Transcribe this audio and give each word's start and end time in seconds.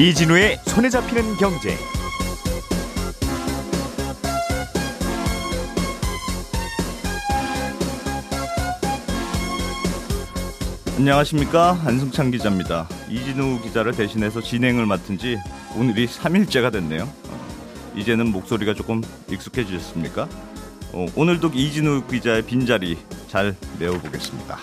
이진우의 0.00 0.56
손에 0.64 0.88
잡히는 0.88 1.36
경제. 1.36 1.76
안녕하십니까 10.96 11.74
한승찬 11.74 12.30
기자입니다. 12.30 12.88
이진우 13.10 13.60
기자를 13.60 13.92
대신해서 13.92 14.40
진행을 14.40 14.86
맡은 14.86 15.18
지 15.18 15.36
오늘이 15.76 16.06
3일째가 16.06 16.72
됐네요. 16.72 17.02
어, 17.02 17.92
이제는 17.94 18.32
목소리가 18.32 18.72
조금 18.72 19.02
익숙해지셨습니까? 19.30 20.26
어, 20.94 21.06
오늘도 21.14 21.50
이진우 21.52 22.06
기자의 22.06 22.46
빈자리 22.46 22.96
잘 23.28 23.54
메워보겠습니다. 23.78 24.56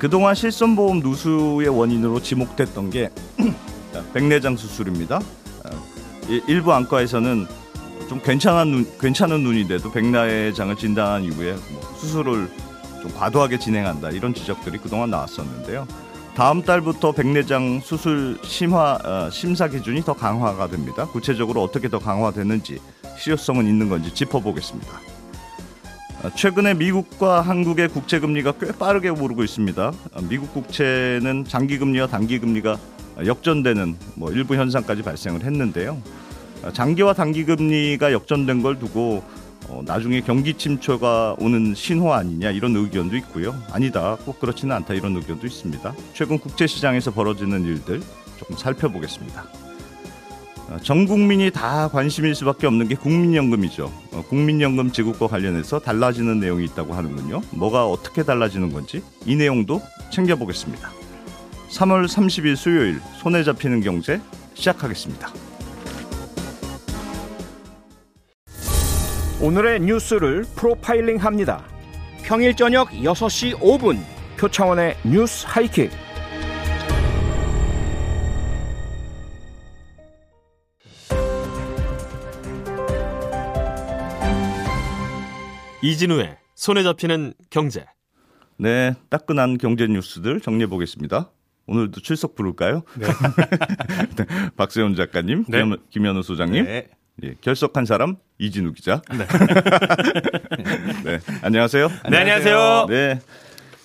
그동안 0.00 0.34
실손보험 0.34 0.98
누수의 0.98 1.68
원인으로 1.68 2.20
지목됐던 2.20 2.90
게 2.90 3.10
백내장 4.14 4.56
수술입니다. 4.56 5.16
어, 5.16 5.70
일부 6.46 6.72
안과에서는 6.72 7.46
좀 8.08 8.20
괜찮은 8.22 8.70
눈, 8.70 8.98
괜찮은 8.98 9.42
눈인데도 9.42 9.90
백내장을 9.90 10.74
진단한 10.76 11.24
이후에 11.24 11.56
뭐 11.72 11.82
수술을 11.98 12.48
좀 13.02 13.12
과도하게 13.12 13.58
진행한다 13.58 14.10
이런 14.10 14.32
지적들이 14.32 14.78
그동안 14.78 15.10
나왔었는데요. 15.10 15.86
다음 16.34 16.62
달부터 16.62 17.12
백내장 17.12 17.80
수술 17.80 18.38
심화 18.42 18.98
어, 19.04 19.30
심사 19.30 19.68
기준이 19.68 20.02
더 20.02 20.14
강화가 20.14 20.68
됩니다. 20.68 21.06
구체적으로 21.06 21.62
어떻게 21.62 21.88
더 21.88 21.98
강화되는지 21.98 22.78
실효성은 23.18 23.66
있는 23.66 23.88
건지 23.88 24.14
짚어보겠습니다. 24.14 25.00
어, 26.22 26.30
최근에 26.34 26.74
미국과 26.74 27.40
한국의 27.42 27.88
국채 27.88 28.18
금리가 28.20 28.52
꽤 28.60 28.72
빠르게 28.72 29.08
오르고 29.10 29.44
있습니다. 29.44 29.86
어, 30.12 30.20
미국 30.28 30.52
국채는 30.54 31.44
장기 31.46 31.78
금리와 31.78 32.06
단기 32.06 32.38
금리가 32.38 32.78
역전되는 33.24 33.96
뭐 34.14 34.32
일부 34.32 34.54
현상까지 34.56 35.02
발생을 35.02 35.44
했는데요. 35.44 36.00
어, 36.62 36.72
장기와 36.72 37.12
단기 37.12 37.44
금리가 37.44 38.12
역전된 38.12 38.62
걸 38.62 38.78
두고 38.78 39.22
어, 39.68 39.82
나중에 39.84 40.20
경기 40.20 40.54
침체가 40.54 41.36
오는 41.38 41.74
신호 41.74 42.12
아니냐 42.12 42.50
이런 42.50 42.76
의견도 42.76 43.16
있고요. 43.16 43.54
아니다, 43.72 44.16
꼭 44.24 44.40
그렇지는 44.40 44.74
않다 44.76 44.94
이런 44.94 45.16
의견도 45.16 45.46
있습니다. 45.46 45.94
최근 46.12 46.38
국제 46.38 46.66
시장에서 46.66 47.10
벌어지는 47.10 47.64
일들 47.64 48.02
조금 48.38 48.56
살펴보겠습니다. 48.56 49.44
어, 50.70 50.78
전 50.82 51.06
국민이 51.06 51.50
다 51.50 51.88
관심일 51.88 52.34
수밖에 52.34 52.66
없는 52.66 52.88
게 52.88 52.94
국민연금이죠. 52.94 53.92
어, 54.12 54.24
국민연금 54.28 54.90
지급과 54.92 55.26
관련해서 55.28 55.78
달라지는 55.78 56.40
내용이 56.40 56.64
있다고 56.64 56.94
하는군요. 56.94 57.42
뭐가 57.50 57.86
어떻게 57.86 58.22
달라지는 58.22 58.72
건지 58.72 59.02
이 59.26 59.36
내용도 59.36 59.82
챙겨보겠습니다. 60.10 61.03
3월 61.74 62.06
30일 62.06 62.54
수요일 62.54 63.00
손에 63.16 63.42
잡히는 63.42 63.80
경제 63.80 64.20
시작하겠습니다. 64.54 65.28
오늘의 69.42 69.80
뉴스를 69.80 70.44
프로파일링 70.54 71.16
합니다. 71.16 71.66
평일 72.22 72.54
저녁 72.54 72.90
6시 72.90 73.58
5분 73.58 73.98
표창원의 74.38 74.96
뉴스 75.04 75.44
하이킥. 75.48 75.90
이진우의 85.82 86.38
손에 86.54 86.84
잡히는 86.84 87.34
경제. 87.50 87.84
네, 88.56 88.94
따끈한 89.10 89.58
경제 89.58 89.88
뉴스들 89.88 90.40
정리해 90.40 90.68
보겠습니다. 90.68 91.33
오늘도 91.66 92.00
출석 92.00 92.34
부를까요? 92.34 92.82
네. 92.96 93.06
네 94.16 94.50
박세훈 94.56 94.94
작가님, 94.94 95.44
네. 95.48 95.64
김현우 95.90 96.22
소장님. 96.22 96.64
네. 96.64 96.88
예, 97.22 97.34
결석한 97.40 97.84
사람 97.84 98.16
이진우 98.38 98.72
기자. 98.72 99.00
네. 99.10 99.24
네. 101.04 101.20
안녕하세요. 101.42 101.88
네, 102.10 102.18
안녕하세요. 102.18 102.86
네. 102.88 103.20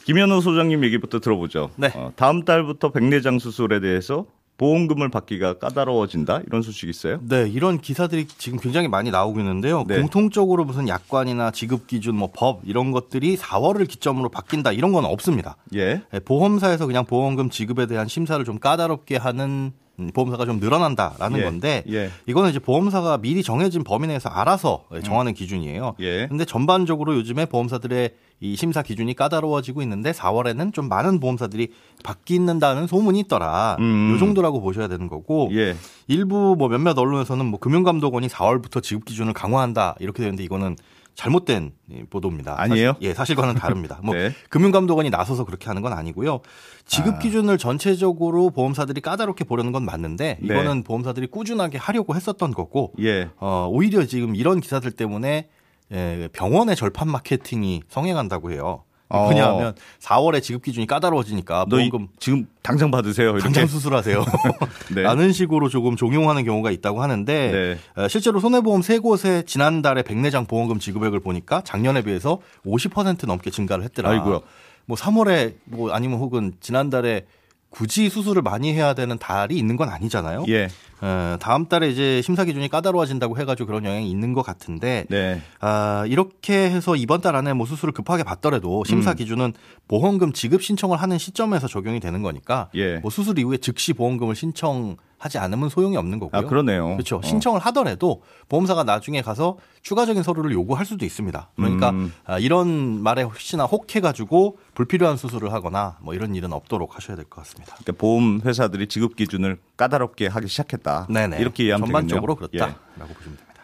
김현우 0.03 0.41
소장님 0.41 0.83
얘기부터 0.85 1.19
들어보죠. 1.19 1.69
네. 1.75 1.91
어, 1.95 2.11
다음 2.15 2.43
달부터 2.43 2.91
백내장 2.91 3.37
수술에 3.37 3.79
대해서 3.79 4.25
보험금을 4.59 5.09
받기가 5.09 5.57
까다로워진다 5.57 6.41
이런 6.45 6.61
소식 6.61 6.89
있어요? 6.89 7.19
네, 7.23 7.47
이런 7.49 7.79
기사들이 7.79 8.27
지금 8.27 8.59
굉장히 8.59 8.87
많이 8.89 9.09
나오고 9.09 9.39
있는데요. 9.39 9.85
네. 9.87 9.99
공통적으로 9.99 10.65
무슨 10.65 10.87
약관이나 10.87 11.51
지급 11.51 11.87
기준, 11.87 12.15
뭐 12.15 12.29
법 12.31 12.61
이런 12.63 12.91
것들이 12.91 13.37
4월을 13.37 13.87
기점으로 13.87 14.29
바뀐다 14.29 14.71
이런 14.71 14.91
건 14.91 15.05
없습니다. 15.05 15.55
예. 15.73 16.01
네, 16.11 16.19
보험사에서 16.19 16.85
그냥 16.85 17.05
보험금 17.05 17.49
지급에 17.49 17.87
대한 17.87 18.07
심사를 18.07 18.43
좀 18.45 18.59
까다롭게 18.59 19.17
하는 19.17 19.71
음, 19.99 20.11
보험사가 20.13 20.45
좀 20.45 20.59
늘어난다라는 20.59 21.39
예. 21.39 21.43
건데 21.43 21.83
예. 21.89 22.09
이거는 22.27 22.51
이제 22.51 22.59
보험사가 22.59 23.17
미리 23.17 23.43
정해진 23.43 23.83
범위 23.83 24.07
내에서 24.07 24.29
알아서 24.29 24.85
정하는 25.03 25.31
음. 25.31 25.33
기준이에요. 25.33 25.95
예. 25.99 26.27
근데 26.27 26.45
전반적으로 26.45 27.15
요즘에 27.15 27.45
보험사들의 27.45 28.11
이 28.41 28.55
심사 28.55 28.81
기준이 28.81 29.15
까다로워지고 29.15 29.81
있는데 29.81 30.11
4월에는 30.11 30.73
좀 30.73 30.87
많은 30.87 31.19
보험사들이 31.19 31.69
바뀌는다는 32.03 32.87
소문이 32.87 33.19
있더라. 33.21 33.77
음. 33.79 34.13
요 34.13 34.17
정도라고 34.17 34.61
보셔야 34.61 34.87
되는 34.87 35.07
거고 35.07 35.49
예. 35.53 35.75
일부 36.07 36.55
뭐 36.57 36.69
몇몇 36.69 36.97
언론에서는 36.97 37.45
뭐 37.45 37.59
금융감독원이 37.59 38.27
4월부터 38.27 38.81
지급 38.81 39.05
기준을 39.05 39.33
강화한다 39.33 39.95
이렇게 39.99 40.23
되는데 40.23 40.43
이거는 40.43 40.77
잘못된 41.15 41.73
보도입니다. 42.09 42.55
아니에요? 42.57 42.93
사실, 42.93 43.09
예, 43.09 43.13
사실과는 43.13 43.55
다릅니다. 43.55 43.99
뭐 44.01 44.15
네. 44.15 44.33
금융감독원이 44.49 45.09
나서서 45.09 45.43
그렇게 45.43 45.65
하는 45.67 45.81
건 45.81 45.91
아니고요. 45.91 46.39
지급 46.85 47.15
아. 47.15 47.19
기준을 47.19 47.57
전체적으로 47.57 48.51
보험사들이 48.51 49.01
까다롭게 49.01 49.43
보려는 49.43 49.73
건 49.73 49.83
맞는데 49.83 50.37
네. 50.39 50.45
이거는 50.45 50.77
네. 50.77 50.83
보험사들이 50.83 51.27
꾸준하게 51.27 51.77
하려고 51.77 52.15
했었던 52.15 52.51
거고 52.51 52.93
예. 53.01 53.29
어, 53.35 53.67
오히려 53.69 54.05
지금 54.05 54.33
이런 54.33 54.61
기사들 54.61 54.91
때문에 54.91 55.49
예, 55.91 56.29
병원의 56.33 56.75
절판 56.75 57.09
마케팅이 57.09 57.83
성행한다고 57.89 58.51
해요. 58.51 58.83
어. 59.09 59.27
왜냐하면 59.27 59.73
4월에 59.99 60.41
지급 60.41 60.61
기준이 60.61 60.85
까다로워지니까 60.85 61.65
보험금 61.65 62.09
지금 62.19 62.45
당장 62.61 62.91
받으세요. 62.91 63.29
이렇게. 63.29 63.41
당장 63.43 63.65
수술하세요. 63.65 64.23
네. 64.93 65.01
라는 65.01 65.31
식으로 65.31 65.67
조금 65.67 65.95
종용하는 65.95 66.43
경우가 66.45 66.69
있다고 66.69 67.01
하는데 67.01 67.51
네. 67.51 68.01
어, 68.01 68.07
실제로 68.07 68.39
손해보험 68.39 68.83
세 68.83 68.99
곳에 68.99 69.41
지난달에 69.43 70.03
백내장 70.03 70.45
보험금 70.45 70.77
지급액을 70.77 71.21
보니까 71.21 71.61
작년에 71.61 72.03
비해서 72.03 72.39
50% 72.67 73.25
넘게 73.25 73.49
증가를 73.49 73.83
했더라. 73.85 74.11
아이고요. 74.11 74.41
뭐 74.85 74.95
3월에 74.95 75.55
뭐 75.65 75.91
아니면 75.91 76.19
혹은 76.19 76.53
지난달에 76.59 77.25
굳이 77.69 78.09
수술을 78.09 78.41
많이 78.41 78.73
해야 78.73 78.93
되는 78.93 79.17
달이 79.17 79.57
있는 79.57 79.75
건 79.75 79.89
아니잖아요. 79.89 80.45
예. 80.49 80.69
어, 81.01 81.37
다음 81.39 81.67
달에 81.67 81.89
이제 81.89 82.21
심사 82.21 82.43
기준이 82.43 82.67
까다로워진다고 82.67 83.37
해가지고 83.37 83.67
그런 83.67 83.85
영향이 83.85 84.09
있는 84.09 84.33
것 84.33 84.41
같은데, 84.41 85.05
네. 85.09 85.41
아, 85.59 86.03
이렇게 86.07 86.69
해서 86.69 86.95
이번 86.95 87.21
달 87.21 87.35
안에 87.35 87.53
뭐 87.53 87.65
수술을 87.65 87.93
급하게 87.93 88.23
받더라도 88.23 88.83
심사 88.85 89.11
음. 89.11 89.15
기준은 89.15 89.53
보험금 89.87 90.33
지급 90.33 90.63
신청을 90.63 90.97
하는 90.97 91.17
시점에서 91.17 91.67
적용이 91.67 91.99
되는 91.99 92.21
거니까, 92.21 92.69
예. 92.75 92.97
뭐 92.97 93.11
수술 93.11 93.39
이후에 93.39 93.57
즉시 93.57 93.93
보험금을 93.93 94.35
신청 94.35 94.97
하지 95.19 95.37
않으면 95.37 95.69
소용이 95.69 95.97
없는 95.97 96.17
거고요. 96.19 96.39
아, 96.39 96.45
그러네요. 96.45 96.93
그렇죠. 96.93 97.17
어. 97.17 97.21
신청을 97.21 97.59
하더라도 97.59 98.23
보험사가 98.47 98.85
나중에 98.85 99.21
가서 99.21 99.57
추가적인 99.83 100.23
서류를 100.23 100.53
요구할 100.53 100.85
수도 100.85 101.05
있습니다. 101.05 101.49
그러니까 101.57 101.89
음. 101.91 102.13
아, 102.25 102.39
이런 102.39 102.67
말에 103.03 103.23
혹시나 103.23 103.65
혹해가지고 103.65 104.57
불필요한 104.73 105.17
수술을 105.17 105.51
하거나 105.51 105.97
뭐 106.01 106.13
이런 106.13 106.33
일은 106.35 106.53
없도록 106.53 106.95
하셔야 106.95 107.15
될 107.17 107.25
것 107.25 107.43
같습니다. 107.43 107.75
그러니까 107.75 107.93
보험 108.01 108.41
회사들이 108.45 108.87
지급 108.87 109.15
기준을 109.17 109.59
까다롭게 109.77 110.27
하기 110.27 110.47
시작했다. 110.47 111.07
네네. 111.09 111.37
이렇게 111.39 111.65
이해하면 111.65 111.85
전반적으로 111.87 112.35
되겠네요. 112.35 112.73
그렇다라고 112.73 113.09
예. 113.11 113.13
보시면 113.13 113.37
됩니다. 113.37 113.63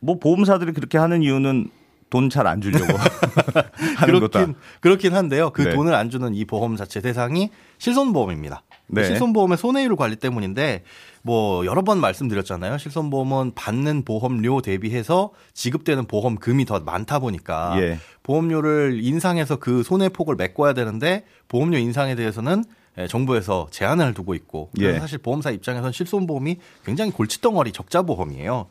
뭐 0.00 0.18
보험사들이 0.18 0.72
그렇게 0.72 0.98
하는 0.98 1.22
이유는 1.22 1.70
돈 2.16 2.30
잘 2.30 2.46
안 2.46 2.60
주려고 2.60 2.86
하는 3.96 4.14
그렇긴, 4.18 4.20
거다. 4.20 4.46
그렇긴 4.80 5.14
한데요. 5.14 5.50
그 5.50 5.62
네. 5.62 5.70
돈을 5.74 5.94
안 5.94 6.08
주는 6.10 6.34
이 6.34 6.44
보험 6.44 6.76
자체 6.76 7.00
대상이 7.00 7.50
실손보험입니다. 7.78 8.62
네. 8.88 9.04
실손보험의 9.04 9.58
손해율 9.58 9.96
관리 9.96 10.16
때문인데 10.16 10.82
뭐 11.22 11.66
여러 11.66 11.82
번 11.82 11.98
말씀드렸잖아요. 12.00 12.78
실손보험은 12.78 13.52
받는 13.54 14.04
보험료 14.04 14.62
대비해서 14.62 15.30
지급되는 15.54 16.06
보험금이 16.06 16.64
더 16.64 16.78
많다 16.80 17.18
보니까 17.18 17.74
예. 17.80 17.98
보험료를 18.22 19.00
인상해서 19.02 19.56
그 19.56 19.82
손해폭을 19.82 20.36
메꿔야 20.36 20.72
되는데 20.72 21.24
보험료 21.48 21.78
인상에 21.78 22.14
대해서는 22.14 22.64
예, 22.98 23.06
정부에서 23.08 23.66
제한을 23.70 24.14
두고 24.14 24.34
있고 24.34 24.70
그래서 24.74 24.94
예. 24.96 25.00
사실 25.00 25.18
보험사 25.18 25.50
입장에서는 25.50 25.92
실손보험이 25.92 26.56
굉장히 26.84 27.10
골칫덩어리 27.10 27.72
적자 27.72 28.02
보험이에요. 28.02 28.68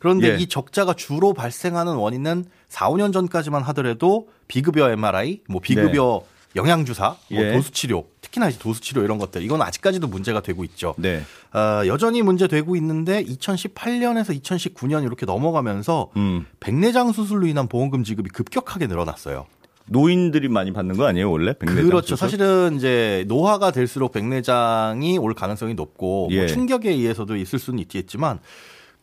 그런데 0.00 0.34
예. 0.34 0.36
이 0.36 0.46
적자가 0.46 0.94
주로 0.94 1.34
발생하는 1.34 1.94
원인은 1.94 2.44
4, 2.68 2.88
5년 2.88 3.12
전까지만 3.12 3.62
하더라도 3.62 4.28
비급여 4.48 4.90
MRI, 4.90 5.40
뭐 5.48 5.60
비급여 5.60 6.22
네. 6.22 6.32
영양주사, 6.56 7.16
뭐 7.30 7.42
예. 7.42 7.52
도수치료, 7.52 8.06
특히나 8.20 8.50
도수치료 8.50 9.02
이런 9.02 9.18
것들 9.18 9.42
이건 9.42 9.62
아직까지도 9.62 10.06
문제가 10.06 10.40
되고 10.40 10.64
있죠. 10.64 10.94
네. 10.98 11.22
어, 11.54 11.86
여전히 11.86 12.22
문제되고 12.22 12.76
있는데 12.76 13.24
2018년에서 13.24 14.38
2019년 14.42 15.04
이렇게 15.04 15.26
넘어가면서 15.26 16.10
음. 16.16 16.46
백내장 16.60 17.12
수술로 17.12 17.46
인한 17.46 17.68
보험금 17.68 18.04
지급이 18.04 18.30
급격하게 18.30 18.86
늘어났어요. 18.86 19.46
노인들이 19.86 20.48
많이 20.48 20.72
받는 20.72 20.96
거 20.96 21.06
아니에요 21.06 21.30
원래 21.30 21.54
백내장 21.58 21.86
그렇죠. 21.86 22.14
수술? 22.14 22.18
사실은 22.18 22.76
이제 22.76 23.24
노화가 23.26 23.72
될수록 23.72 24.12
백내장이 24.12 25.18
올 25.18 25.34
가능성이 25.34 25.74
높고 25.74 26.28
뭐 26.28 26.36
예. 26.36 26.46
충격에 26.46 26.90
의해서도 26.90 27.36
있을 27.36 27.58
수는 27.58 27.80
있겠지만 27.80 28.38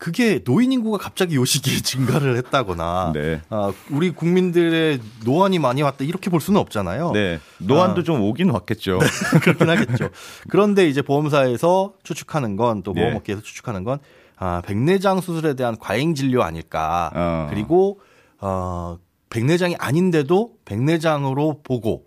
그게 0.00 0.42
노인 0.42 0.72
인구가 0.72 0.96
갑자기 0.96 1.36
요 1.36 1.44
시기에 1.44 1.80
증가를 1.84 2.38
했다거나 2.38 3.12
네. 3.14 3.42
아, 3.50 3.70
우리 3.90 4.10
국민들의 4.10 4.98
노안이 5.26 5.58
많이 5.58 5.82
왔다 5.82 6.04
이렇게 6.04 6.30
볼 6.30 6.40
수는 6.40 6.58
없잖아요. 6.58 7.12
네. 7.12 7.38
노안도 7.58 8.00
아. 8.00 8.04
좀 8.04 8.22
오긴 8.22 8.48
왔겠죠. 8.48 8.98
그렇긴 9.42 9.68
하겠죠. 9.68 10.08
그런데 10.48 10.88
이제 10.88 11.02
보험사에서 11.02 11.92
추측하는 12.02 12.56
건또 12.56 12.94
예. 12.96 13.00
보험업계에서 13.02 13.42
추측하는 13.42 13.84
건 13.84 13.98
아, 14.36 14.62
백내장 14.64 15.20
수술에 15.20 15.52
대한 15.52 15.76
과잉 15.78 16.14
진료 16.14 16.42
아닐까. 16.42 17.10
어. 17.14 17.46
그리고 17.50 18.00
어 18.40 18.96
백내장이 19.28 19.76
아닌데도 19.78 20.54
백내장으로 20.64 21.60
보고 21.62 22.06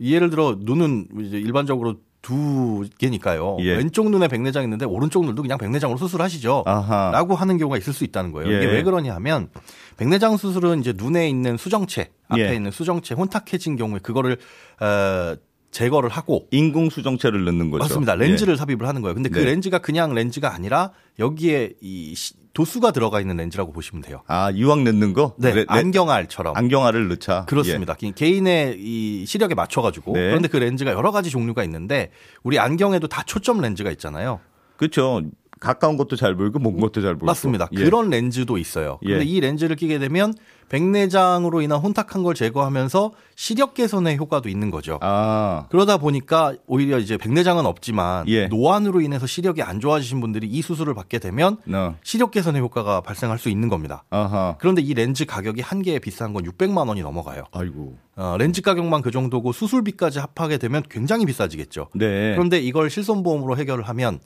예를 0.00 0.30
들어 0.30 0.56
눈은 0.58 1.08
이제 1.20 1.38
일반적으로 1.38 1.96
두 2.26 2.88
개니까요. 2.98 3.58
예. 3.60 3.76
왼쪽 3.76 4.10
눈에 4.10 4.26
백내장 4.26 4.64
있는데 4.64 4.84
오른쪽 4.84 5.24
눈도 5.24 5.42
그냥 5.42 5.58
백내장으로 5.58 5.96
수술하시죠. 5.96 6.64
아하. 6.66 7.12
라고 7.12 7.36
하는 7.36 7.56
경우가 7.56 7.78
있을 7.78 7.92
수 7.92 8.02
있다는 8.02 8.32
거예요. 8.32 8.50
이게 8.50 8.66
예. 8.66 8.72
왜 8.72 8.82
그러냐 8.82 9.14
하면 9.14 9.48
백내장 9.96 10.36
수술은 10.36 10.80
이제 10.80 10.92
눈에 10.96 11.28
있는 11.28 11.56
수정체 11.56 12.10
앞에 12.26 12.50
예. 12.50 12.56
있는 12.56 12.72
수정체 12.72 13.14
혼탁해진 13.14 13.76
경우에 13.76 14.00
그거를 14.00 14.38
어 14.80 15.36
제거를 15.76 16.08
하고 16.08 16.46
인공 16.52 16.88
수정체를 16.88 17.44
넣는 17.44 17.70
거죠. 17.70 17.82
맞습니다. 17.84 18.14
렌즈를 18.14 18.56
삽입을 18.56 18.88
하는 18.88 19.02
거예요. 19.02 19.14
근데 19.14 19.28
그 19.28 19.40
네. 19.40 19.44
렌즈가 19.44 19.78
그냥 19.78 20.14
렌즈가 20.14 20.54
아니라 20.54 20.92
여기에 21.18 21.74
이 21.82 22.14
시- 22.14 22.32
도수가 22.54 22.92
들어가 22.92 23.20
있는 23.20 23.36
렌즈라고 23.36 23.72
보시면 23.72 24.00
돼요. 24.02 24.22
아 24.26 24.50
이왕 24.50 24.84
넣는 24.84 25.12
거? 25.12 25.34
네, 25.38 25.50
레- 25.50 25.54
레- 25.60 25.64
안경알처럼. 25.68 26.56
안경알을 26.56 27.08
넣자. 27.08 27.44
그렇습니다. 27.46 27.94
개인의 27.94 28.76
이 28.78 29.26
시력에 29.26 29.54
맞춰가지고 29.54 30.14
네. 30.14 30.28
그런데 30.28 30.48
그 30.48 30.56
렌즈가 30.56 30.92
여러 30.92 31.10
가지 31.12 31.28
종류가 31.28 31.62
있는데 31.64 32.10
우리 32.42 32.58
안경에도 32.58 33.06
다 33.08 33.22
초점 33.26 33.60
렌즈가 33.60 33.90
있잖아요. 33.90 34.40
그렇죠. 34.78 35.22
가까운 35.66 35.96
것도 35.96 36.14
잘 36.14 36.36
보이고 36.36 36.60
먼 36.60 36.78
것도 36.78 37.02
잘 37.02 37.14
보이고. 37.14 37.26
맞습니다. 37.26 37.68
예. 37.72 37.84
그런 37.84 38.08
렌즈도 38.08 38.56
있어요. 38.56 38.98
예. 39.02 39.06
그런데 39.06 39.24
이 39.24 39.40
렌즈를 39.40 39.74
끼게 39.74 39.98
되면 39.98 40.32
백내장으로 40.68 41.60
인한 41.60 41.80
혼탁한 41.80 42.22
걸 42.22 42.34
제거하면서 42.34 43.12
시력 43.34 43.74
개선의 43.74 44.16
효과도 44.16 44.48
있는 44.48 44.70
거죠. 44.70 44.98
아 45.00 45.66
그러다 45.70 45.96
보니까 45.96 46.54
오히려 46.66 46.98
이제 46.98 47.16
백내장은 47.16 47.66
없지만 47.66 48.28
예. 48.28 48.46
노안으로 48.46 49.00
인해서 49.00 49.26
시력이 49.26 49.62
안 49.62 49.80
좋아지신 49.80 50.20
분들이 50.20 50.46
이 50.46 50.62
수술을 50.62 50.94
받게 50.94 51.18
되면 51.18 51.58
너. 51.64 51.94
시력 52.02 52.30
개선의 52.30 52.62
효과가 52.62 53.00
발생할 53.00 53.38
수 53.38 53.48
있는 53.48 53.68
겁니다. 53.68 54.04
아하. 54.10 54.56
그런데 54.58 54.82
이 54.82 54.94
렌즈 54.94 55.24
가격이 55.24 55.60
한 55.62 55.82
개에 55.82 55.98
비싼 55.98 56.32
건 56.32 56.44
600만 56.44 56.88
원이 56.88 57.02
넘어가요. 57.02 57.44
아이고. 57.52 57.96
어, 58.16 58.36
렌즈 58.38 58.62
가격만 58.62 59.02
그 59.02 59.10
정도고 59.10 59.52
수술비까지 59.52 60.20
합하게 60.20 60.58
되면 60.58 60.82
굉장히 60.88 61.26
비싸지겠죠. 61.26 61.88
네. 61.94 62.34
그런데 62.34 62.58
이걸 62.58 62.88
실손보험으로 62.88 63.56
해결을 63.56 63.84
하면 63.88 64.20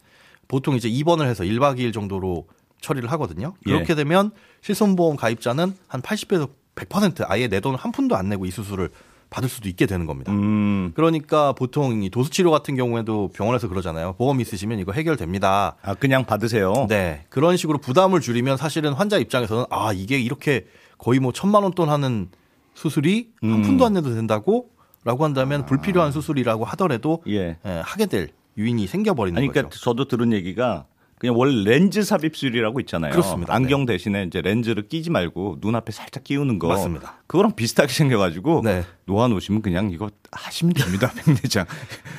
보통 0.50 0.75
이제 0.75 0.88
입원을 0.88 1.29
해서 1.29 1.44
1박 1.44 1.79
2일 1.79 1.93
정도로 1.94 2.49
처리를 2.81 3.11
하거든요. 3.12 3.55
예. 3.67 3.73
그렇게 3.73 3.94
되면 3.94 4.32
실손보험 4.62 5.17
가입자는 5.17 5.75
한 5.87 6.02
80에서 6.02 6.49
100% 6.75 7.25
아예 7.29 7.47
내 7.47 7.61
돈을 7.61 7.79
한 7.79 7.93
푼도 7.93 8.17
안 8.17 8.29
내고 8.29 8.47
이 8.47 8.50
수술을 8.50 8.91
받을 9.31 9.49
수도 9.49 9.69
있게 9.69 9.87
되는 9.87 10.06
겁니다. 10.06 10.32
음. 10.32 10.91
그러니까 10.97 11.52
보통 11.52 12.02
이 12.02 12.11
도수치료 12.11 12.50
같은 12.50 12.75
경우에도 12.75 13.29
병원에서 13.32 13.69
그러잖아요. 13.69 14.14
보험 14.14 14.41
있으시면 14.41 14.81
이거 14.81 14.91
해결됩니다. 14.91 15.76
아 15.82 15.94
그냥 15.94 16.25
받으세요. 16.25 16.87
네. 16.88 17.25
그런 17.29 17.56
식으로 17.56 17.79
부담을 17.79 18.20
줄이면 18.20 18.56
사실은 18.56 18.93
환자 18.93 19.19
입장에서는 19.19 19.67
아, 19.70 19.93
이게 19.93 20.19
이렇게 20.19 20.67
거의 20.99 21.20
뭐 21.20 21.32
천만 21.32 21.62
원 21.62 21.73
돈 21.75 21.91
하는 21.91 22.29
수술이 22.75 23.29
한 23.41 23.50
음. 23.50 23.62
푼도 23.62 23.87
안 23.87 23.93
내도 23.93 24.12
된다고? 24.12 24.70
라고 25.05 25.25
한다면 25.25 25.64
불필요한 25.64 26.11
수술이라고 26.12 26.64
하더라도 26.64 27.23
예. 27.29 27.56
예, 27.64 27.82
하게 27.85 28.06
될 28.06 28.29
유인이 28.56 28.87
생겨버리는 28.87 29.38
아니, 29.38 29.49
그러니까 29.49 29.70
거죠. 29.70 29.81
저도 29.81 30.06
들은 30.06 30.32
얘기가 30.32 30.87
그냥 31.20 31.38
원래 31.38 31.70
렌즈 31.70 32.02
삽입술이라고 32.02 32.81
있잖아요. 32.81 33.12
그렇습니다. 33.12 33.52
안경 33.52 33.85
대신에 33.85 34.25
이제 34.25 34.41
렌즈를 34.41 34.88
끼지 34.88 35.11
말고 35.11 35.58
눈앞에 35.61 35.93
살짝 35.93 36.25
끼우는 36.25 36.58
거. 36.58 36.69
맞습니다. 36.69 37.19
그거랑 37.26 37.55
비슷하게 37.56 37.93
생겨가지고 37.93 38.62
네. 38.64 38.85
오시면 39.06 39.61
그냥 39.61 39.91
이거 39.91 40.08
하시면 40.32 40.73
됩니다. 40.73 41.12
백내장. 41.23 41.67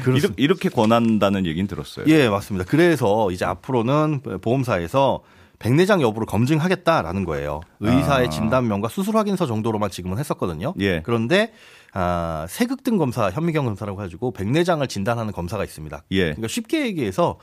그렇습니다. 0.03 0.27
이렇게, 0.27 0.43
이렇게 0.43 0.69
권한다는 0.69 1.47
얘기는 1.47 1.67
들었어요. 1.67 2.05
예, 2.09 2.29
맞습니다. 2.29 2.65
그래서 2.69 3.31
이제 3.31 3.43
앞으로는 3.43 4.21
보험사에서 4.39 5.23
백내장 5.57 6.03
여부를 6.03 6.27
검증하겠다라는 6.27 7.25
거예요. 7.25 7.61
의사의 7.79 8.27
아. 8.27 8.29
진단명과 8.29 8.87
수술 8.89 9.15
확인서 9.15 9.47
정도로만 9.47 9.89
지금은 9.89 10.19
했었거든요. 10.19 10.75
예. 10.79 11.01
그런데 11.01 11.53
아, 11.93 12.45
세극등 12.49 12.97
검사, 12.97 13.29
현미경 13.29 13.65
검사라고 13.65 13.97
가지고 13.97 14.31
백내장을 14.31 14.85
진단하는 14.87 15.33
검사가 15.33 15.63
있습니다. 15.63 16.03
예. 16.11 16.23
그러니까 16.25 16.47
쉽게 16.47 16.85
얘기해서 16.85 17.37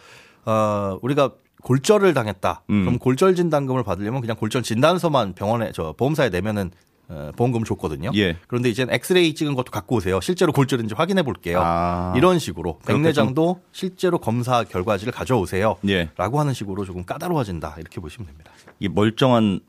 어, 0.44 0.98
우리가 1.02 1.32
골절을 1.62 2.14
당했다. 2.14 2.62
음. 2.70 2.84
그럼 2.84 2.98
골절 2.98 3.34
진단금을 3.34 3.82
받으려면 3.82 4.20
그냥 4.20 4.36
골절 4.36 4.62
진단서만 4.62 5.34
병원에 5.34 5.72
저 5.72 5.92
보험사에 5.92 6.30
내면은 6.30 6.70
어, 7.08 7.30
보험금을 7.36 7.64
줬거든요. 7.64 8.10
예. 8.16 8.36
그런데 8.46 8.68
이제 8.68 8.86
엑스레이 8.88 9.34
찍은 9.34 9.54
것도 9.54 9.70
갖고 9.70 9.96
오세요. 9.96 10.20
실제로 10.20 10.52
골절인지 10.52 10.94
확인해 10.94 11.22
볼게요. 11.22 11.60
아. 11.62 12.12
이런 12.16 12.38
식으로 12.38 12.80
백내장도 12.86 13.62
실제로 13.72 14.18
검사 14.18 14.62
결과지를 14.62 15.12
가져오세요. 15.12 15.76
예. 15.88 16.10
라고 16.16 16.38
하는 16.38 16.52
식으로 16.52 16.84
조금 16.84 17.04
까다로워진다. 17.04 17.76
이렇게 17.78 18.00
보시면 18.00 18.26
됩니다. 18.26 18.50
이 18.78 18.88
멀쩡한 18.88 19.60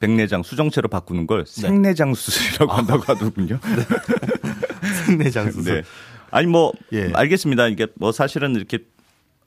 백내장 0.00 0.42
수정체로 0.42 0.88
바꾸는 0.88 1.26
걸 1.26 1.44
네. 1.44 1.60
생내장 1.62 2.14
수술이라고 2.14 2.72
한다고 2.72 3.02
하더군요. 3.02 3.58
백내장 5.06 5.50
수술. 5.50 5.74
네. 5.76 5.82
아니 6.30 6.46
뭐 6.46 6.72
예. 6.92 7.10
알겠습니다. 7.14 7.68
이게 7.68 7.86
뭐 7.96 8.12
사실은 8.12 8.54
이렇게 8.54 8.78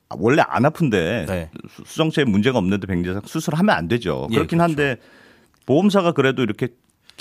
원래 0.10 0.42
안 0.46 0.66
아픈데 0.66 1.26
네. 1.28 1.50
수- 1.74 1.84
수정체에 1.86 2.26
문제가 2.26 2.58
없는데 2.58 2.88
백내장 2.88 3.22
수술하면 3.26 3.76
안 3.76 3.88
되죠. 3.88 4.28
예, 4.32 4.36
그렇긴 4.36 4.58
그렇죠. 4.58 4.64
한데 4.64 4.98
보험사가 5.66 6.12
그래도 6.12 6.44
이렇게 6.44 6.70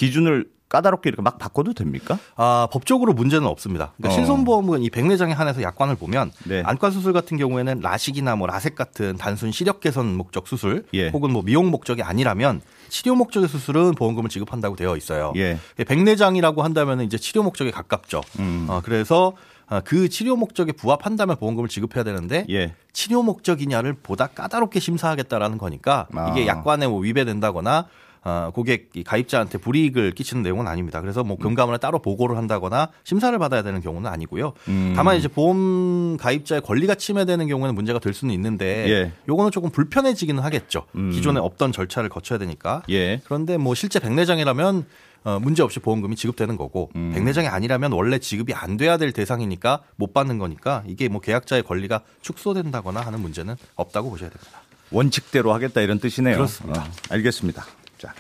기준을 0.00 0.46
까다롭게 0.70 1.10
이렇게 1.10 1.20
막 1.20 1.38
바꿔도 1.38 1.74
됩니까? 1.74 2.18
아, 2.36 2.68
법적으로 2.72 3.12
문제는 3.12 3.46
없습니다. 3.46 3.92
그러니까 3.96 4.14
어. 4.14 4.16
실손보험은 4.16 4.82
이 4.82 4.88
백내장에 4.88 5.32
한해서 5.32 5.62
약관을 5.62 5.96
보면 5.96 6.30
네. 6.44 6.62
안과 6.64 6.90
수술 6.90 7.12
같은 7.12 7.36
경우에는 7.36 7.80
라식이나 7.80 8.36
뭐 8.36 8.46
라섹 8.46 8.76
같은 8.76 9.16
단순 9.16 9.50
시력 9.50 9.80
개선 9.80 10.16
목적 10.16 10.46
수술 10.46 10.86
예. 10.94 11.08
혹은 11.08 11.32
뭐 11.32 11.42
미용 11.42 11.70
목적이 11.70 12.02
아니라면 12.02 12.62
치료 12.88 13.14
목적의 13.16 13.48
수술은 13.48 13.94
보험금을 13.96 14.30
지급한다고 14.30 14.76
되어 14.76 14.96
있어요. 14.96 15.32
예. 15.36 15.58
백내장이라고 15.76 16.62
한다면 16.62 17.00
이제 17.00 17.18
치료 17.18 17.42
목적에 17.42 17.72
가깝죠. 17.72 18.22
음. 18.38 18.66
어, 18.70 18.80
그래서 18.82 19.32
아, 19.66 19.80
그 19.80 20.08
치료 20.08 20.36
목적에 20.36 20.72
부합한다면 20.72 21.36
보험금을 21.36 21.68
지급해야 21.68 22.04
되는데 22.04 22.46
예. 22.48 22.74
치료 22.92 23.22
목적이냐를 23.22 23.94
보다 23.94 24.28
까다롭게 24.28 24.78
심사하겠다라는 24.80 25.58
거니까 25.58 26.06
이게 26.30 26.44
아. 26.44 26.46
약관에 26.46 26.86
뭐 26.86 27.00
위배된다거나 27.00 27.86
어, 28.22 28.50
고객 28.54 28.90
이 28.94 29.02
가입자한테 29.02 29.58
불이익을 29.58 30.12
끼치는 30.12 30.42
내용은 30.42 30.66
아닙니다. 30.68 31.00
그래서 31.00 31.24
뭐 31.24 31.38
금감원에 31.38 31.78
따로 31.78 32.00
보고를 32.00 32.36
한다거나 32.36 32.90
심사를 33.04 33.36
받아야 33.38 33.62
되는 33.62 33.80
경우는 33.80 34.10
아니고요. 34.10 34.52
음. 34.68 34.92
다만 34.94 35.16
이제 35.16 35.28
보험 35.28 36.16
가입자의 36.18 36.60
권리가 36.60 36.96
침해되는 36.96 37.48
경우에는 37.48 37.74
문제가 37.74 37.98
될 37.98 38.12
수는 38.12 38.34
있는데 38.34 38.88
예. 38.90 39.12
요거는 39.28 39.52
조금 39.52 39.70
불편해지기는 39.70 40.42
하겠죠. 40.42 40.84
음. 40.96 41.10
기존에 41.10 41.40
없던 41.40 41.72
절차를 41.72 42.10
거쳐야 42.10 42.38
되니까. 42.38 42.82
예. 42.90 43.20
그런데 43.24 43.56
뭐 43.56 43.74
실제 43.74 43.98
백내장이라면 43.98 44.84
어, 45.22 45.38
문제 45.38 45.62
없이 45.62 45.80
보험금이 45.80 46.16
지급되는 46.16 46.56
거고 46.56 46.90
음. 46.96 47.12
백내장이 47.14 47.46
아니라면 47.48 47.92
원래 47.92 48.18
지급이 48.18 48.54
안 48.54 48.76
돼야 48.76 48.96
될 48.96 49.12
대상이니까 49.12 49.80
못 49.96 50.14
받는 50.14 50.38
거니까 50.38 50.82
이게 50.86 51.08
뭐 51.08 51.20
계약자의 51.20 51.62
권리가 51.62 52.02
축소된다거나 52.22 53.00
하는 53.00 53.20
문제는 53.20 53.56
없다고 53.76 54.10
보셔야 54.10 54.30
됩니다. 54.30 54.60
원칙대로 54.90 55.52
하겠다 55.52 55.80
이런 55.82 55.98
뜻이네요. 56.00 56.36
그렇습니다. 56.36 56.82
어, 56.82 56.84
알겠습니다. 57.10 57.64
자, 58.00 58.14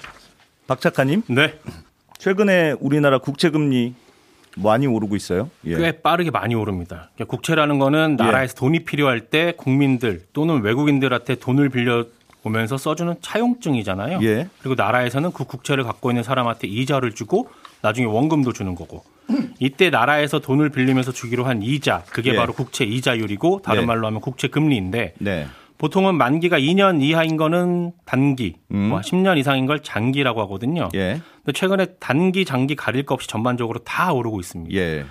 박 0.66 0.78
작가님 0.80 1.22
네. 1.28 1.58
최근에 2.18 2.74
우리나라 2.80 3.16
국채 3.16 3.48
금리 3.48 3.94
많이 4.56 4.86
오르고 4.86 5.16
있어요. 5.16 5.48
예. 5.64 5.76
꽤 5.76 5.92
빠르게 5.92 6.30
많이 6.30 6.54
오릅니다. 6.54 7.08
그러니까 7.14 7.30
국채라는 7.30 7.78
거는 7.78 8.16
나라에서 8.16 8.54
돈이 8.56 8.84
필요할 8.84 9.20
때 9.20 9.54
국민들 9.56 10.22
또는 10.34 10.60
외국인들한테 10.60 11.36
돈을 11.36 11.70
빌려 11.70 12.04
오면서 12.42 12.76
써주는 12.76 13.14
차용증이잖아요. 13.22 14.18
예. 14.22 14.48
그리고 14.60 14.74
나라에서는 14.74 15.32
그 15.32 15.44
국채를 15.44 15.84
갖고 15.84 16.10
있는 16.10 16.22
사람한테 16.22 16.68
이자를 16.68 17.14
주고 17.14 17.48
나중에 17.80 18.06
원금도 18.06 18.52
주는 18.52 18.74
거고. 18.74 19.02
이때 19.60 19.88
나라에서 19.88 20.40
돈을 20.40 20.70
빌리면서 20.70 21.12
주기로 21.12 21.44
한 21.44 21.62
이자, 21.62 22.02
그게 22.10 22.32
예. 22.32 22.36
바로 22.36 22.52
국채 22.52 22.84
이자율이고 22.84 23.62
다른 23.62 23.82
네. 23.82 23.86
말로 23.86 24.06
하면 24.08 24.20
국채 24.20 24.48
금리인데 24.48 25.14
네. 25.18 25.46
보통은 25.80 26.16
만기가 26.16 26.58
2년 26.58 27.00
이하인 27.00 27.38
거는 27.38 27.92
단기, 28.04 28.56
음. 28.70 28.90
뭐 28.90 29.00
10년 29.00 29.38
이상인 29.38 29.64
걸 29.64 29.80
장기라고 29.80 30.42
하거든요. 30.42 30.90
예. 30.94 31.22
근데 31.36 31.52
최근에 31.54 31.86
단기, 31.98 32.44
장기 32.44 32.76
가릴 32.76 33.06
것 33.06 33.14
없이 33.14 33.26
전반적으로 33.26 33.78
다 33.78 34.12
오르고 34.12 34.40
있습니다. 34.40 34.76
예. 34.76 35.06